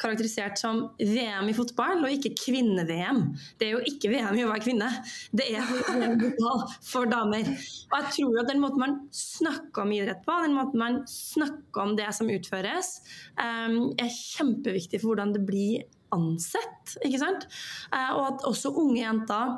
[0.00, 3.22] karakterisert som VM i fotball og ikke kvinne-VM.
[3.58, 4.90] Det er jo ikke VM i å være kvinne,
[5.34, 7.50] det er fotball for damer.
[7.90, 11.88] Og jeg tror at den måten man snakker om idrett på, den måten man snakker
[11.88, 13.00] om det som utføres,
[13.42, 16.96] eh, er kjempeviktig for hvordan det blir ansett.
[17.04, 17.48] ikke sant?
[17.92, 19.56] Eh, og at også unge jenter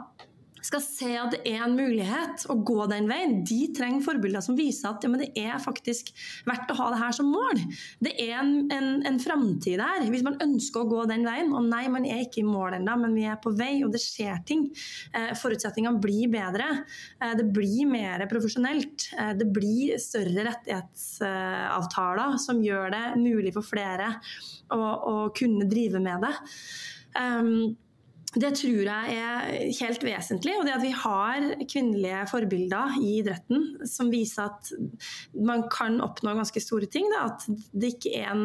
[0.65, 3.39] skal se at det er en mulighet å gå den veien.
[3.47, 6.11] De trenger forbilder som viser at ja, det er faktisk
[6.49, 7.63] verdt å ha det her som mål.
[8.05, 11.53] Det er en, en, en framtid der, hvis man ønsker å gå den veien.
[11.57, 14.03] Og nei, man er ikke i mål ennå, men vi er på vei, og det
[14.03, 14.67] skjer ting.
[15.13, 16.69] Eh, forutsetningene blir bedre.
[17.23, 19.11] Eh, det blir mer profesjonelt.
[19.19, 24.15] Eh, det blir større rettighetsavtaler som gjør det mulig for flere
[24.75, 26.35] å, å kunne drive med det.
[27.19, 27.77] Um,
[28.39, 29.47] det tror jeg er
[29.81, 30.55] helt vesentlig.
[30.59, 34.73] Og det at vi har kvinnelige forbilder i idretten som viser at
[35.35, 37.09] man kan oppnå ganske store ting.
[37.13, 37.27] Da.
[37.33, 38.45] At det ikke er en,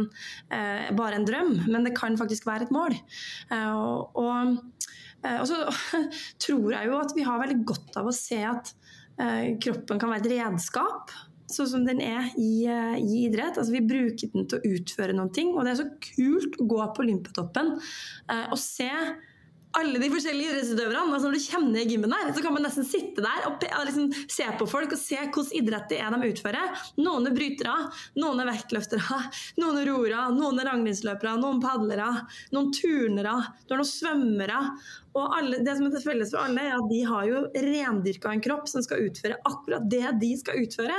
[0.54, 2.96] eh, bare en drøm, men det kan faktisk være et mål.
[3.52, 4.56] Eh, og,
[5.24, 5.68] eh, og, så
[6.46, 8.74] tror jeg jo at vi har veldig godt av å se at
[9.20, 11.14] eh, kroppen kan være et redskap
[11.54, 13.60] sånn som den er i, eh, i, idrett.
[13.60, 16.70] Altså, vi bruker den til å utføre noen ting, og det er så kult å
[16.72, 17.76] gå på Olympiatoppen
[18.48, 18.90] og se
[19.78, 21.04] alle de forskjellige idrettsutøverne.
[21.04, 24.48] Altså når du kjenner gymmen der, så kan man nesten sitte der og liksom se
[24.60, 26.84] på folk og se hvilken idrett det er de utfører.
[27.02, 27.76] Noen er brytere,
[28.22, 29.22] noen er vektløftere,
[29.62, 32.10] noen er roere, noen er langrennsløpere, noen padlere,
[32.54, 34.60] noen turnere, du har noen svømmere.
[35.14, 38.42] Og alle, det som er felles for alle, er at de har jo rendyrka en
[38.42, 40.98] kropp som skal utføre akkurat det de skal utføre.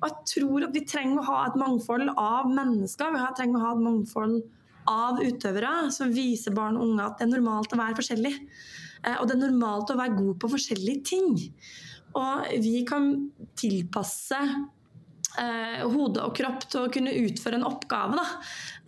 [0.00, 3.12] Og jeg tror at vi trenger å ha et mangfold av mennesker.
[3.16, 4.40] Vi trenger å ha et mangfold
[4.90, 8.34] av utøvere som viser barn og unge at det er normalt å være forskjellig.
[9.06, 11.32] Eh, og det er normalt å være god på forskjellige ting.
[12.18, 13.12] Og vi kan
[13.58, 18.18] tilpasse eh, hode og kropp til å kunne utføre en oppgave.
[18.18, 18.26] Da.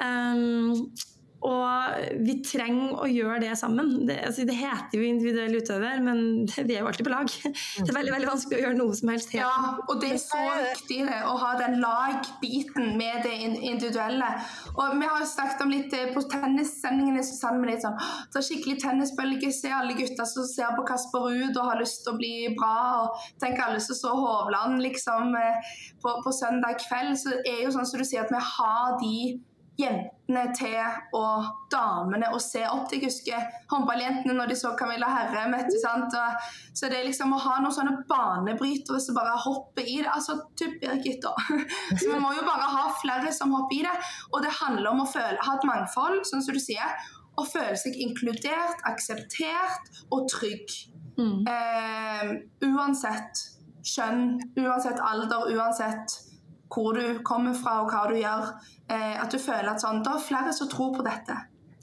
[0.03, 0.91] Um,
[1.43, 3.91] og vi trenger å gjøre det sammen.
[4.07, 6.21] Det, altså, det heter jo individuell utøver, men
[6.69, 7.33] vi er jo alltid på lag.
[7.83, 9.43] Det er veldig veldig vanskelig å gjøre noe som helst helt.
[9.43, 14.29] Ja, og det er så viktig det, å ha den lagbiten med det individuelle.
[14.77, 17.99] Og Vi har jo snakket om litt eh, på tennissendingene Susanne, med litt sånn,
[18.33, 19.53] det er skikkelig tennisbølge.
[19.57, 22.77] Se alle gutter som ser på Kasper Ruud og har lyst til å bli bra.
[23.03, 25.73] og Tenk alle som så Hovland liksom, eh,
[26.03, 27.17] på, på søndag kveld.
[27.19, 29.17] Så det er jo sånn som du sier, at vi har de
[29.81, 30.77] jentene til
[31.17, 33.01] og damene å se opp til.
[33.01, 35.47] Jeg husker håndballjentene når de så Camilla Herre.
[35.55, 36.13] Vet sant?
[36.19, 40.11] Og, så det er liksom å ha noen sånne banebrytere som bare hopper i det.
[40.13, 41.33] Altså typ Birgit, da.
[42.01, 43.97] Så vi må jo bare ha flere som hopper i det.
[44.33, 46.97] Og det handler om å føle, ha et mangfold, sånn som du sier.
[47.39, 50.75] Å føle seg inkludert, akseptert og trygg.
[51.17, 51.47] Mm.
[51.49, 52.35] Eh,
[52.69, 53.47] uansett
[53.87, 56.19] kjønn, uansett alder, uansett
[56.73, 58.53] hvor du kommer fra og hva du gjør.
[58.89, 61.37] Eh, at du føler at sånn, det er flere som tror på dette.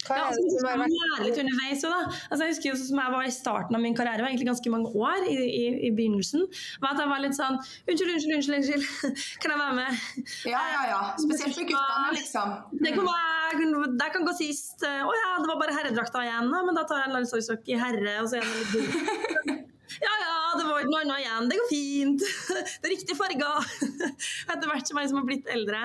[0.08, 0.84] Hva det som
[1.26, 1.98] litt underveis da.
[2.08, 4.72] Altså, jeg husker jo som jeg var i starten av min karriere, var egentlig ganske
[4.72, 6.46] mange år i, i, i begynnelsen.
[6.82, 9.14] var at jeg var litt sånn Unnskyld, unnskyld, unnskyld, unnskyld.
[9.44, 10.02] kan jeg være med?
[10.48, 11.02] Ja, ja, ja.
[11.20, 12.58] Spesielt for guttene, liksom.
[12.80, 14.88] Det kan, være, det kan gå sist.
[14.88, 18.20] Å ja, det var bare herredrakta igjen, men da tar jeg en landslagsrock i herre,
[18.24, 19.58] og så er det litt
[20.00, 21.50] Ja ja, det var ikke noe annet igjen.
[21.50, 22.28] Det går fint.
[22.80, 23.72] Det er riktige farger.
[24.52, 25.82] Etter hvert som jeg liksom har blitt eldre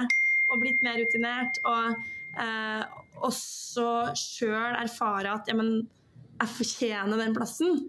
[0.53, 1.95] og blitt mer rutinert, og
[2.43, 2.83] eh,
[3.25, 3.87] også
[4.19, 5.79] sjøl erfare at jamen,
[6.35, 7.81] jeg fortjener den plassen.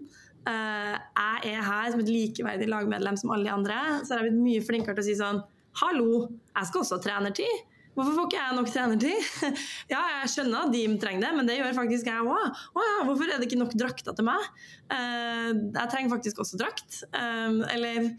[0.46, 3.78] Eh, jeg er her som et likeverdig lagmedlem som alle de andre.
[4.02, 5.42] Så har jeg blitt mye flinkere til å si sånn
[5.76, 6.22] Hallo,
[6.56, 7.64] jeg skal også ha trenertid.
[7.96, 9.28] Hvorfor får ikke jeg nok trenertid?
[9.94, 12.58] ja, jeg skjønner at de trenger det, men det gjør faktisk jeg òg.
[12.76, 14.50] Å ja, hvorfor er det ikke nok drakter til meg?
[14.92, 17.00] Uh, jeg trenger faktisk også drakt.
[17.16, 18.12] Um, eller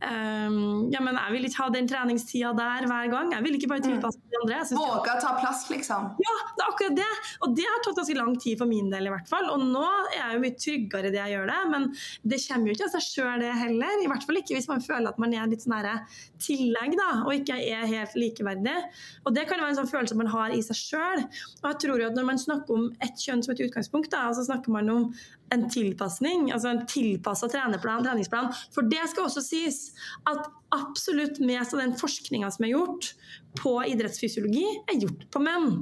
[0.00, 3.32] Um, ja, men jeg vil ikke ha den treningstida der hver gang.
[3.34, 4.60] Jeg vil ikke bare tilpasse de andre.
[4.72, 6.06] Våge å ta plass, liksom.
[6.24, 7.08] Ja, det er akkurat det.
[7.44, 9.50] Og det har tatt ganske lang tid for min del, i hvert fall.
[9.52, 11.86] Og nå er jeg jo mye tryggere i det jeg gjør det, men
[12.32, 14.00] det kommer jo ikke av seg sjøl, det heller.
[14.00, 15.76] I hvert fall ikke hvis man føler at man er litt sånn
[16.40, 18.78] tillegg, da, og ikke er helt likeverdig.
[19.28, 21.26] Og det kan være en sånn følelse man har i seg sjøl.
[21.60, 24.30] Og jeg tror jo at når man snakker om ett kjønn som et utgangspunkt, da,
[24.32, 25.06] så snakker man om
[25.54, 28.50] en tilpasning, altså en tilpassa treningsplan.
[28.74, 29.80] For det skal også sies
[30.30, 33.10] at absolutt mest av den forskninga som er gjort
[33.58, 35.72] på idrettsfysiologi, er gjort på menn.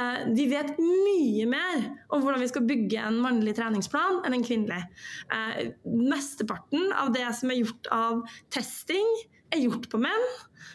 [0.00, 4.46] Eh, vi vet mye mer om hvordan vi skal bygge en mannlig treningsplan enn en
[4.46, 4.82] kvinnelig.
[5.30, 9.16] Eh, mesteparten av det som er gjort av testing,
[9.54, 10.28] er gjort på menn.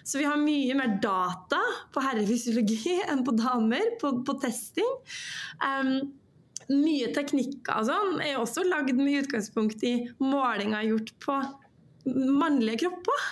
[0.07, 1.59] Så vi har mye mer data
[1.93, 4.87] på herrefysiologi enn på damer på, på testing.
[5.59, 6.13] Um,
[6.71, 11.37] mye teknikker og sånn er også lagd med utgangspunkt i målinger gjort på
[12.05, 13.25] mannlige kropper.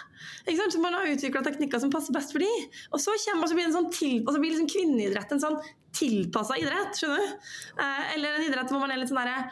[0.49, 2.67] Så man har utvikla teknikker som passer best for dem.
[2.93, 5.57] Og så, kommer, og så blir, sånn til, og så blir liksom kvinneidrett en sånn
[5.95, 6.93] tilpassa idrett.
[6.97, 7.49] skjønner du?
[7.81, 9.49] Eh, eller en idrett hvor man er litt sånn herre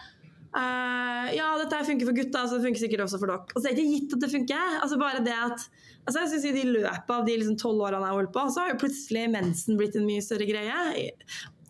[0.57, 3.53] eh, ja, dette funker for gutta, så det funker sikkert også for dere.
[3.53, 4.79] Og så er det ikke gitt at det funker.
[4.83, 5.67] Altså bare det at
[6.07, 8.47] altså jeg synes I løpet av de liksom tolv liksom årene jeg har holdt på,
[8.53, 11.07] så har jo plutselig mensen blitt en mye større greie.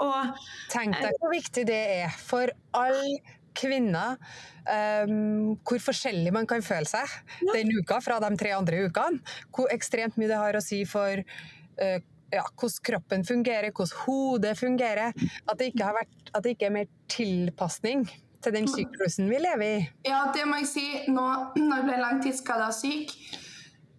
[0.04, 3.18] Og, Tenk deg hvor viktig det er for alle
[3.58, 4.20] kvinner
[4.70, 7.08] um, hvor forskjellig man kan føle seg
[7.42, 7.56] ja.
[7.56, 9.24] den uka fra de tre andre ukene.
[9.56, 11.98] Hvor ekstremt mye det har å si for uh,
[12.34, 15.28] ja, hvordan kroppen fungerer, hvordan hodet fungerer.
[15.48, 18.08] At det ikke, vært, at det ikke er mer tilpasning
[18.44, 19.84] til den syklusen vi lever i.
[20.08, 20.88] Ja, det må jeg si.
[21.10, 21.26] Nå
[21.58, 23.14] når jeg ble langtidsskada syk,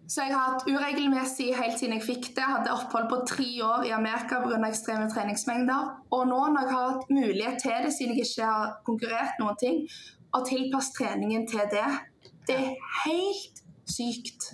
[0.09, 2.41] så jeg har hatt uregelmessig helt siden jeg fikk det.
[2.41, 4.57] Jeg hadde opphold på tre år i Amerika pga.
[4.67, 5.91] ekstreme treningsmengder.
[6.17, 9.59] Og nå når jeg har hatt mulighet til det, siden jeg ikke har konkurrert noen
[9.61, 9.83] ting,
[10.33, 11.85] å tilpasse treningen til det,
[12.49, 14.49] det er helt sykt.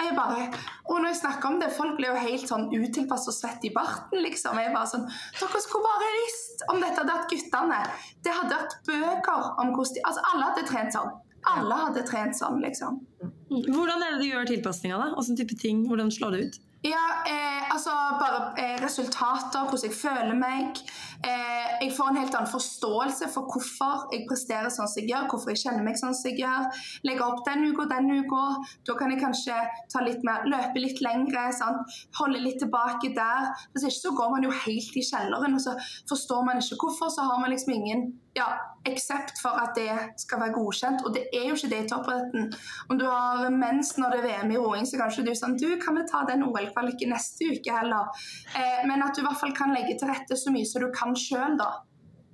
[0.00, 0.48] Jeg bare,
[0.88, 3.74] og når jeg snakker om det, Folk blir jo helt sånn utilpass og svett i
[3.76, 4.24] barten.
[4.24, 4.58] liksom.
[4.58, 5.04] Jeg bare sånn,
[5.36, 7.84] Dere skulle bare visst om dette hadde vært guttene.
[8.24, 11.14] Det hadde vært bøker om hvordan de Altså, alle hadde trent sånn.
[11.54, 13.02] Alle hadde trent sånn, liksom.
[13.48, 15.00] Hvordan er det du gjør tilpasninga?
[15.16, 15.86] Hvilken type ting?
[15.88, 16.60] Hvordan slår det ut?
[16.84, 20.80] Ja, eh, altså bare eh, resultater, hvordan jeg føler meg.
[21.24, 25.28] Eh, jeg får en helt annen forståelse for hvorfor jeg presterer sånn som jeg gjør,
[25.30, 26.82] hvorfor jeg kjenner meg sånn som jeg gjør.
[27.08, 28.42] Legge opp den uka, den uka.
[28.88, 29.56] Da kan jeg kanskje
[29.92, 31.96] ta litt mer, løpe litt lengre, sant?
[32.18, 33.50] holde litt tilbake der.
[33.72, 35.74] Hvis ikke så går man jo helt i kjelleren, og så
[36.10, 37.12] forstår man ikke hvorfor.
[37.14, 38.48] Så har man liksom ingen ja,
[38.88, 41.04] aksept for at det skal være godkjent.
[41.06, 42.50] Og det er jo ikke det i toppidretten.
[42.90, 45.68] Om du har mens når det er VM i roing, så kanskje du sånn Du,
[45.80, 48.10] kan vi ta den OL-kvaliken neste uke heller?
[48.58, 50.90] Eh, men at du i hvert fall kan legge til rette så mye som du
[50.94, 51.72] kan sjøl, da.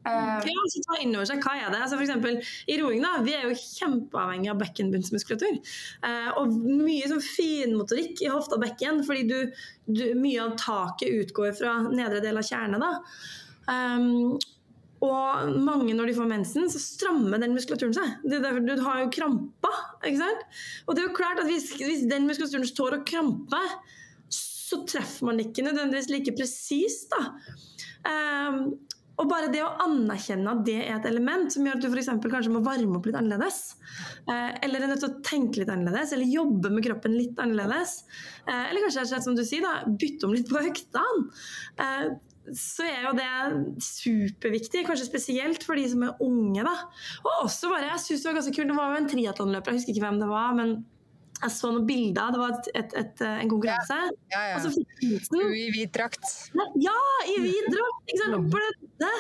[0.01, 1.81] Uh, ja, altså ta inn over seg, hva er det?
[1.85, 2.39] Altså for eksempel,
[2.72, 5.59] I roing da, vi er jo kjempeavhengig av bekkenbunnsmuskulatur.
[6.01, 9.61] Uh, og mye sånn finmotorikk i hofta og bekken, fordi du,
[9.91, 12.81] du, mye av taket utgår fra nedre del av kjernen.
[12.81, 12.95] da.
[13.70, 14.41] Um,
[15.05, 18.18] og mange når de får mensen, så strammer den muskulaturen seg.
[18.28, 19.78] Er derfor Du har jo kramper.
[20.05, 20.61] ikke sant?
[20.87, 23.78] Og det er jo klart at hvis, hvis den muskulaturen står og kramper,
[24.33, 27.16] så treffer man ikke nødvendigvis like presist.
[28.07, 28.62] Um,
[29.20, 32.09] og bare det å anerkjenne at det er et element som gjør at du f.eks.
[32.22, 33.59] kanskje må varme opp litt annerledes,
[34.24, 37.98] eh, eller er nødt til å tenke litt annerledes, eller jobbe med kroppen litt annerledes,
[38.46, 41.26] eh, eller kanskje som du sier, da, bytte om litt på øktene,
[41.84, 42.07] eh,
[42.57, 43.28] så er jo det
[43.84, 46.64] superviktig, kanskje spesielt for de som er unge.
[46.64, 46.72] da.
[47.20, 49.78] Og også bare, jeg synes Det var ganske kult, det var jo en triatlonløper, jeg
[49.82, 50.55] husker ikke hvem det var.
[50.57, 50.72] men
[51.41, 53.99] jeg så noen bilder, det var et, et, et, en konkurranse.
[54.32, 55.20] Ja, ja, ja.
[55.30, 56.26] Hun i hvit drakt.
[56.80, 56.97] Ja,
[57.32, 58.11] i hvit drakt!
[58.11, 58.51] Ikke sant?
[58.53, 59.11] Blødde.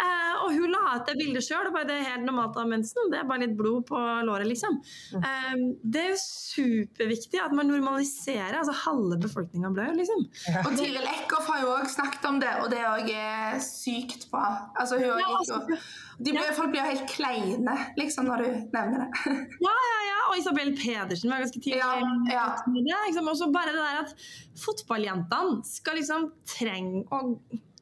[0.00, 1.68] Eh, og hun la ut det bildet sjøl.
[1.88, 3.12] Det er helt normalt av mensen.
[3.12, 4.80] Det er bare litt blod på låret, liksom.
[5.20, 5.54] Eh,
[5.84, 8.56] det er jo superviktig at man normaliserer.
[8.62, 10.24] Altså halve befolkninga blør, liksom.
[10.48, 10.64] Ja.
[10.64, 14.46] Og Tiril Eckhoff har jo òg snakket om det, og det òg er sykt bra.
[14.78, 15.82] Altså, hun har ja, altså,
[16.18, 16.42] de ja.
[16.56, 19.36] Folk blir helt kleine liksom, når du nevner det.
[19.68, 20.18] ja, ja, ja.
[20.28, 21.78] Og Isabel Pedersen var ganske tidlig.
[21.78, 21.94] Ja,
[22.32, 22.48] ja.
[22.66, 23.30] Det, liksom.
[23.30, 27.22] Og så bare det der at fotballjentene skal liksom trenge å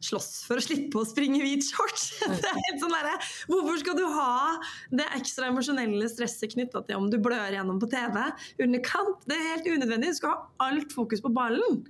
[0.07, 2.11] slåss for å slippe å springe i hvit shorts.
[2.28, 4.57] Det er helt sånn der, hvorfor skal du ha
[4.93, 8.20] det ekstra emosjonelle stresset knytta til om du blør gjennom på TV
[8.66, 9.24] under kamp?
[9.24, 10.12] Det er helt unødvendig.
[10.12, 11.87] Du skal ha alt fokus på ballen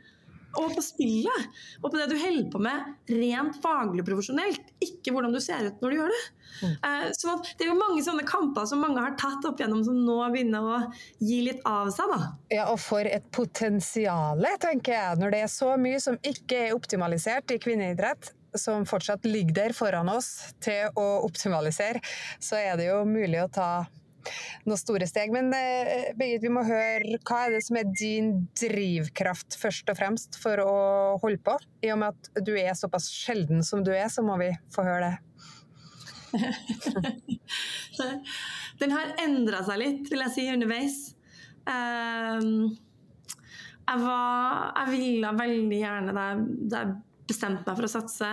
[0.60, 1.50] og på spillet.
[1.82, 5.82] Og på det du holder på med rent faglig profesjonelt, ikke hvordan du ser ut
[5.82, 6.22] når du gjør det.
[6.56, 6.74] Mm.
[6.84, 9.98] Uh, så det er jo mange sånne kamper som mange har tatt opp gjennom, som
[10.06, 10.78] nå begynner å
[11.20, 12.12] gi litt av seg.
[12.12, 12.32] da.
[12.52, 16.76] Ja, og for et potensial, tenker jeg, når det er så mye som ikke er
[16.76, 22.00] optimalisert i kvinneidrett som fortsatt ligger der foran oss til å optimalisere,
[22.40, 23.70] så er det jo mulig å ta
[24.66, 25.32] noen store steg.
[25.34, 29.98] Men eh, Birgit, vi må høre hva er det som er din drivkraft først og
[29.98, 30.74] fremst for å
[31.22, 31.56] holde på?
[31.86, 34.86] I og med at du er såpass sjelden som du er, så må vi få
[34.86, 35.16] høre det.
[38.80, 40.98] Den har endra seg litt, vil jeg si, underveis.
[41.66, 42.76] Um,
[43.86, 46.94] jeg, var, jeg ville veldig gjerne, da jeg,
[47.26, 48.28] bestemte meg for å satse,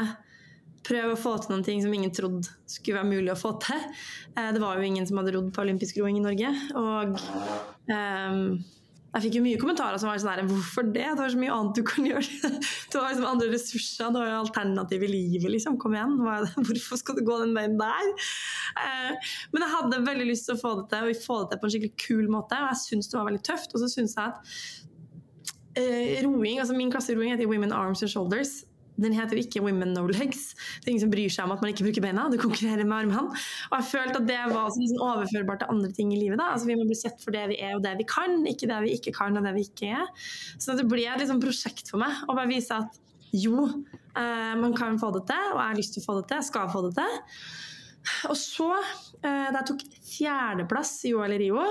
[0.83, 3.81] prøve å få til noen ting som ingen trodde skulle være mulig å få til.
[4.35, 6.53] Eh, det var jo ingen som hadde rodd på olympisk roing i Norge.
[6.79, 7.17] Og
[7.89, 8.41] um,
[9.13, 11.05] jeg fikk jo mye kommentarer som var sånn her Hvorfor det?
[11.05, 12.49] Det var så mye annet du kan gjøre.
[12.89, 15.77] Du har liksom andre ressurser, du har jo alternativ i livet, liksom.
[15.81, 16.15] Kom igjen.
[16.67, 18.09] Hvorfor skal du gå den veien der?
[18.81, 21.61] Eh, men jeg hadde veldig lyst til å få det til, og få det til
[21.61, 22.57] på en skikkelig kul måte.
[22.57, 23.75] Og jeg syns det var veldig tøft.
[23.75, 24.57] Og så syns jeg at
[25.73, 28.59] Uh, roing, altså Min klasse roing heter Women Arms and Shoulders.
[28.99, 30.51] Den heter jo ikke Women No Legs.
[30.53, 32.27] Det er ingen som bryr seg om at man ikke bruker beina.
[32.29, 33.39] Du konkurrerer med armene.
[33.71, 36.41] Og jeg følte at det var sånn overførbart til andre ting i livet.
[36.43, 38.81] Altså Vi må bli sett for det vi er og det vi kan, ikke det
[38.85, 40.29] vi ikke kan og det vi ikke er.
[40.61, 43.01] Så det ble et liksom prosjekt for meg å bare vise at
[43.33, 43.65] jo,
[44.13, 46.37] eh, man kan få det til, og jeg har lyst til å få det til,
[46.37, 47.15] jeg skal få det til.
[48.29, 48.69] Og så,
[49.23, 51.63] eh, da jeg tok fjerdeplass i OL i Rio,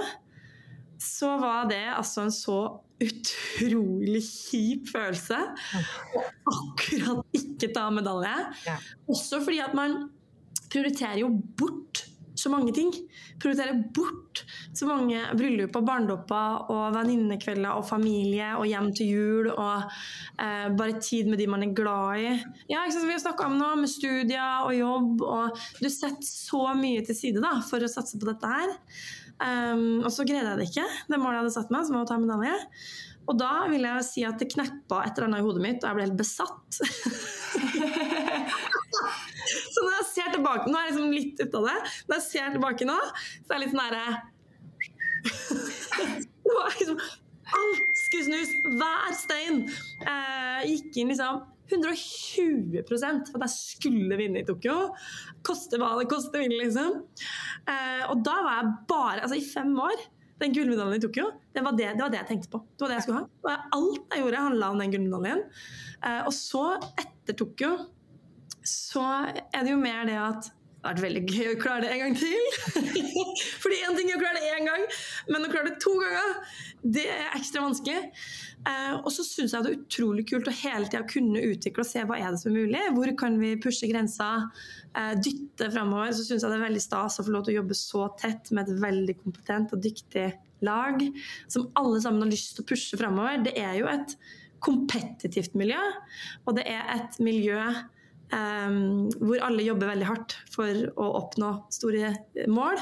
[0.99, 2.59] så var det altså en så
[3.03, 8.35] utrolig kjip følelse å akkurat ikke ta medalje.
[8.69, 8.79] Ja.
[9.11, 10.07] Også fordi at man
[10.73, 12.07] prioriterer jo bort
[12.43, 12.91] så mange ting.
[13.43, 14.43] Prioriterer bort
[14.75, 19.85] så mange bryllup og barndåper og venninnekvelder og familie og hjem til jul og
[20.41, 22.31] eh, bare tid med de man er glad i.
[22.73, 23.09] Ja, ikke sant?
[23.09, 27.19] Vi har snakka om noe med studier og jobb, og du setter så mye til
[27.19, 28.77] side da, for å satse på dette her.
[29.43, 32.05] Um, og så greide jeg det ikke, det målet jeg hadde satt meg, som var
[32.05, 32.57] å ta medalje.
[33.31, 35.89] Og da vil jeg si at det kneppa et eller annet i hodet mitt, og
[35.89, 36.69] jeg ble helt besatt.
[39.73, 41.79] så når jeg ser tilbake Nå er jeg liksom litt ute av det.
[42.09, 42.99] Når jeg ser tilbake nå,
[43.43, 44.09] så er jeg litt sånn herre
[46.43, 46.99] Det var liksom
[47.53, 48.51] Alt skulle snus!
[48.81, 49.57] Hver stein!
[50.09, 51.35] Eh, gikk inn liksom
[51.77, 54.93] 120 for at jeg skulle vinne i Tokyo.
[55.47, 57.03] Koste hva det koste ville, liksom.
[57.67, 60.05] Eh, og da var jeg bare Altså, i fem år
[60.43, 62.63] den gullmedaljen i Tokyo, det var det, det var det, jeg tenkte på.
[62.75, 63.27] Det var det jeg skulle ha.
[63.47, 65.45] Og alt jeg gjorde, handla om den gullmedaljen.
[66.03, 66.65] Eh, og så,
[66.99, 67.77] etter Tokyo,
[68.67, 70.51] så er det jo mer det at
[70.83, 72.47] vært veldig gøy å klare det en gang til.
[73.63, 74.87] Fordi én ting er å klare det én gang,
[75.31, 76.33] men å klare det to ganger,
[76.83, 78.13] det er ekstra vanskelig.
[78.63, 81.89] Eh, og så syns jeg det er utrolig kult å hele tida kunne utvikle og
[81.89, 82.83] se hva er det som er mulig.
[82.97, 84.31] Hvor kan vi pushe grensa,
[84.95, 86.15] eh, dytte framover.
[86.15, 88.53] Så syns jeg det er veldig stas å få lov til å jobbe så tett
[88.55, 90.29] med et veldig kompetent og dyktig
[90.63, 91.03] lag
[91.51, 93.43] som alle sammen har lyst til å pushe framover.
[93.47, 94.15] Det er jo et
[94.63, 95.81] kompetitivt miljø,
[96.47, 97.59] og det er et miljø
[98.33, 102.13] hvor alle jobber veldig hardt for å oppnå store
[102.49, 102.79] mål.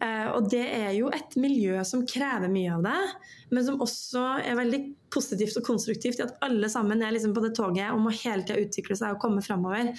[0.00, 3.00] Uh, og det er jo et miljø som krever mye av det,
[3.52, 4.80] men som også er veldig
[5.12, 8.46] positivt og konstruktivt i at alle sammen er liksom på det toget om å hele
[8.46, 9.92] tida utvikle seg og komme framover.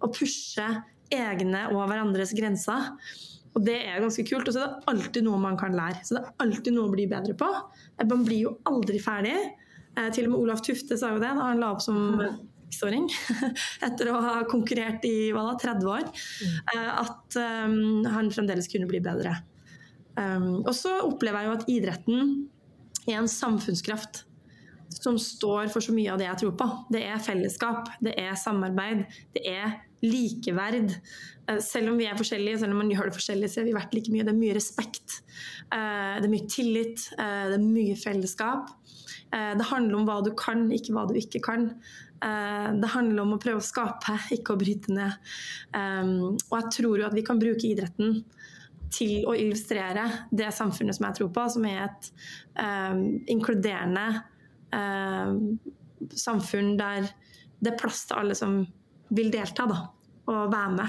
[0.00, 0.68] Og pushe
[1.10, 2.92] egne og hverandres grenser.
[3.58, 4.48] Og det er ganske kult.
[4.48, 6.04] Og så er det alltid noe man kan lære.
[6.06, 7.48] Så det er alltid noe å bli bedre på.
[8.04, 9.36] Man blir jo aldri ferdig.
[9.98, 11.98] Uh, til og med Olaf Tufte sa jo det da han la opp som
[12.70, 13.10] seksåring,
[13.86, 16.56] etter å ha konkurrert i da, 30 år, mm.
[17.02, 19.34] at um, han fremdeles kunne bli bedre.
[20.16, 22.32] Um, og så opplever jeg jo at idretten
[23.08, 24.24] er en samfunnskraft
[24.90, 26.66] som står for så mye av det jeg tror på.
[26.92, 29.04] Det er fellesskap, det er samarbeid,
[29.36, 30.96] det er likeverd.
[31.46, 33.76] Eh, selv om vi er forskjellige, selv om man gjør det forskjellig, så er vi
[33.76, 34.26] verdt like mye.
[34.26, 35.20] Det er mye respekt,
[35.70, 38.76] eh, det er mye tillit, eh, det er mye fellesskap.
[39.30, 41.68] Det handler om hva du kan, ikke hva du ikke kan.
[42.24, 45.32] Eh, det handler om å prøve å skape, ikke å bryte ned.
[45.72, 48.20] Og jeg tror jo at vi kan bruke idretten
[48.90, 50.04] til å illustrere
[50.34, 52.10] det samfunnet som jeg tror på, som er et
[53.30, 54.08] inkluderende
[56.18, 57.06] samfunn der
[57.60, 58.60] det er plass til alle som
[59.14, 59.66] vil delta.
[59.70, 59.80] da
[60.30, 60.88] og være med.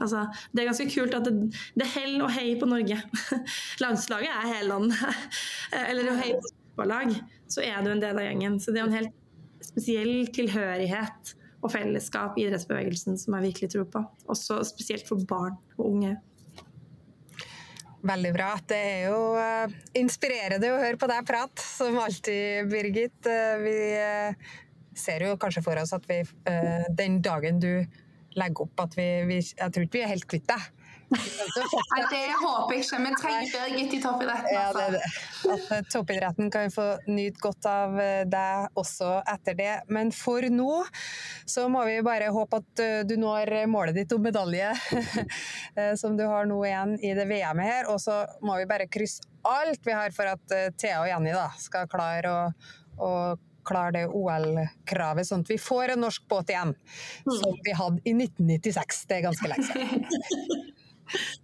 [0.00, 1.34] Altså, det er ganske kult at det,
[1.74, 2.98] det er hell og hei på Norge.
[3.82, 5.30] Landslaget er hele landet.
[5.88, 7.14] Eller hei på fotballag,
[7.48, 8.58] så er du en del av gjengen.
[8.60, 9.14] Så det er en helt
[9.74, 14.04] spesiell tilhørighet og fellesskap i idrettsbevegelsen som jeg virkelig tror på.
[14.30, 16.14] Også spesielt for barn og unge.
[18.04, 18.50] Veldig bra.
[18.68, 23.16] Det er jo uh, inspirerende å høre på deg prate, som alltid, Birgit.
[23.24, 24.50] Uh, vi uh,
[24.94, 26.20] ser jo kanskje for oss at vi
[26.94, 27.72] den dagen du
[28.38, 30.68] legger opp at vi, vi Jeg tror ikke vi er helt kvitt deg.
[31.14, 32.98] Det håper jeg ikke.
[33.04, 34.50] Vi trenger Birgit i toppidretten.
[34.54, 35.02] Ja, det det.
[35.54, 39.72] At eh, toppidretten kan få nyte godt av eh, deg også etter det.
[39.94, 40.82] Men for nå
[41.46, 44.72] så må vi bare håpe at eh, du når målet ditt om medalje,
[46.00, 47.90] som du har nå igjen i det VM-et her.
[47.92, 51.50] Og så må vi bare krysse alt vi har for at Thea og Jenny da,
[51.60, 52.38] skal klare å,
[53.04, 53.10] å
[53.64, 56.74] klare det OL-kravet, sånn at vi får en norsk båt igjen.
[57.24, 57.34] Mm.
[57.40, 59.04] Som vi hadde i 1996.
[59.08, 60.70] Det er ganske lenge siden.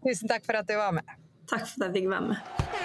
[0.05, 1.17] Tusen takk for at du var med.
[1.51, 2.80] Takk for at jeg fikk være med.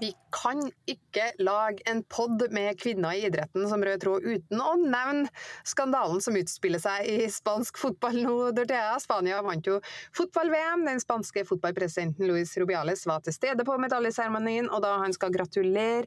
[0.00, 4.74] Vi kan ikke lage en pod med kvinner i idretten som rød tråd uten å
[4.78, 5.30] nevne
[5.66, 8.98] skandalen som utspiller seg i spansk fotball nå, Dortea.
[9.02, 9.78] Spania vant jo
[10.16, 10.84] fotball-VM.
[10.86, 16.06] Den spanske fotballpresidenten Luis Rubiales var til stede på medaljeseremonien, og da han skal gratulere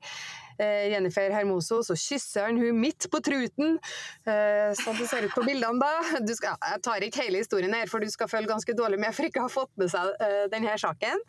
[0.62, 3.76] eh, Jennifer Hermoso, så kysser han hun midt på truten,
[4.24, 6.24] eh, sånn det ser ut på bildene da.
[6.32, 9.28] Skal, jeg tar ikke hele historien her, for du skal føle ganske dårlig med for
[9.28, 11.28] ikke å ha fått med seg eh, denne saken.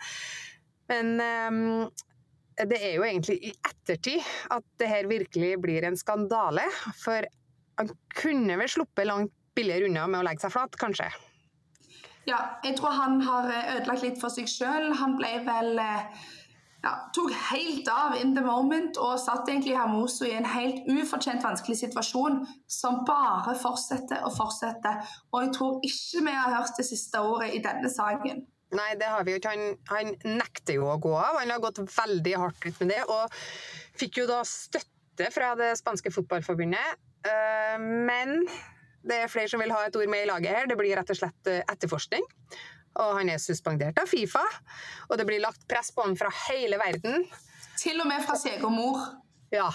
[0.93, 1.17] Men
[2.57, 6.65] det er jo egentlig i ettertid at det her virkelig blir en skandale.
[7.01, 7.27] For
[7.81, 11.09] han kunne vel sluppet langt billigere unna med å legge seg flat, kanskje?
[12.29, 14.93] Ja, jeg tror han har eh, ødelagt litt for seg sjøl.
[15.01, 16.23] Han ble vel eh,
[16.83, 21.45] ja, tok helt av in the moment og satt egentlig Hermoso i en helt ufortjent
[21.45, 22.41] vanskelig situasjon
[22.71, 25.03] som bare fortsetter og fortsetter.
[25.33, 28.47] Og jeg tror ikke vi har hørt det siste ordet i denne saken.
[28.73, 29.53] Nei, det har vi jo ikke.
[29.53, 31.41] Han, han, nekter jo å gå av.
[31.43, 33.35] Han har gått veldig hardt ut med det, og
[34.01, 37.03] fikk jo da støtte fra det spanske fotballforbundet.
[37.23, 38.41] Uh, men
[39.07, 40.71] det er flere som vil ha et ord med i laget her.
[40.71, 42.25] Det blir rett og slett eh, etterforskning.
[43.03, 44.43] Og han er suspendert av Fifa.
[45.11, 47.27] Og det blir lagt press på han fra hele verden.
[47.81, 49.01] Til og med fra seg og mor.
[49.53, 49.69] Ja.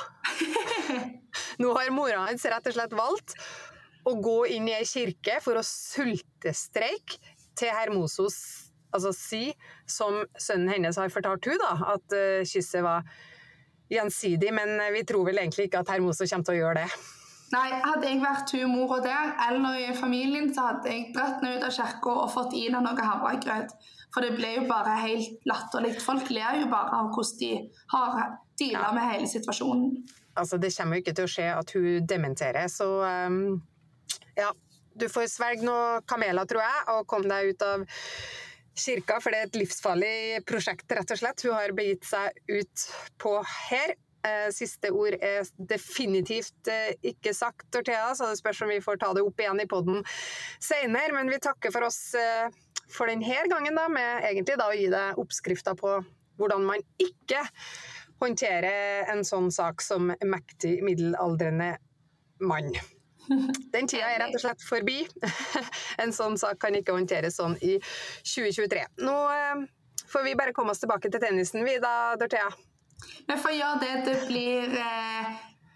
[1.62, 3.36] Nå har mora hans rett og slett valgt
[4.08, 9.44] å gå inn i ei kirke for å sultestreike til Hermosos altså si,
[9.90, 13.08] som sønnen hennes har fortalt hun da, at uh, kysset var
[13.92, 16.88] gjensidig, men eh, vi tror vel egentlig ikke at Hermoso kommer til å gjøre det.
[17.54, 21.56] Nei, hadde jeg vært hun mora der, eller i familien, så hadde jeg dratt henne
[21.56, 23.72] ut av kirka og fått i henne noe havregrøt.
[24.12, 25.94] For det ble jo bare helt latterlig.
[26.04, 27.52] Folk ler jo bare av hvordan de
[27.94, 28.20] har
[28.60, 28.94] deala ja.
[28.96, 29.96] med hele situasjonen.
[30.38, 32.90] Altså, det kommer jo ikke til å skje at hun dementerer, så
[33.28, 33.60] um,
[34.38, 34.52] ja.
[34.98, 37.84] Du får svelge noen kameler, tror jeg, og komme deg ut av
[38.78, 40.18] kirka, for det er et livsfarlig
[40.48, 41.46] prosjekt, rett og slett.
[41.46, 42.86] Hun har begitt seg ut
[43.22, 43.34] på
[43.70, 43.96] her.
[44.28, 49.00] Eh, siste ord er definitivt eh, ikke sagt, Tortea, så det spørs om vi får
[49.04, 50.02] ta det opp igjen i poden
[50.60, 51.14] senere.
[51.16, 52.50] Men vi takker for oss eh,
[52.92, 56.00] for denne gangen, da, med egentlig da å gi deg oppskrifta på
[56.38, 57.44] hvordan man ikke
[58.22, 61.76] håndterer en sånn sak som mektig middelaldrende
[62.42, 62.74] mann.
[63.74, 65.02] Den tida er rett og slett forbi.
[66.04, 67.78] En sånn sak kan ikke håndteres sånn i
[68.24, 68.86] 2023.
[69.04, 69.68] Nå eh,
[70.08, 72.50] får vi bare komme oss tilbake til tennisen, vi da, Dorthea.
[73.28, 73.94] Vi får gjøre det.
[74.08, 75.32] Det blir eh,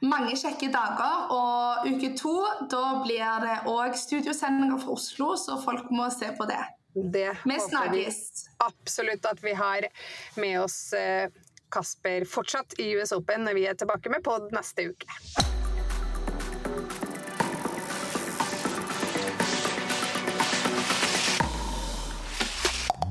[0.06, 1.32] mange kjekke dager.
[1.36, 2.36] Og uke to
[2.72, 6.62] da blir det òg studiosendinger fra Oslo, så folk må se på det.
[6.92, 8.18] Det Vi snakkes.
[8.60, 9.88] absolutt at vi har
[10.36, 11.30] med oss eh,
[11.72, 15.08] Kasper fortsatt i US Open når vi er tilbake med pod neste uke.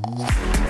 [0.02, 0.69] Mm-hmm.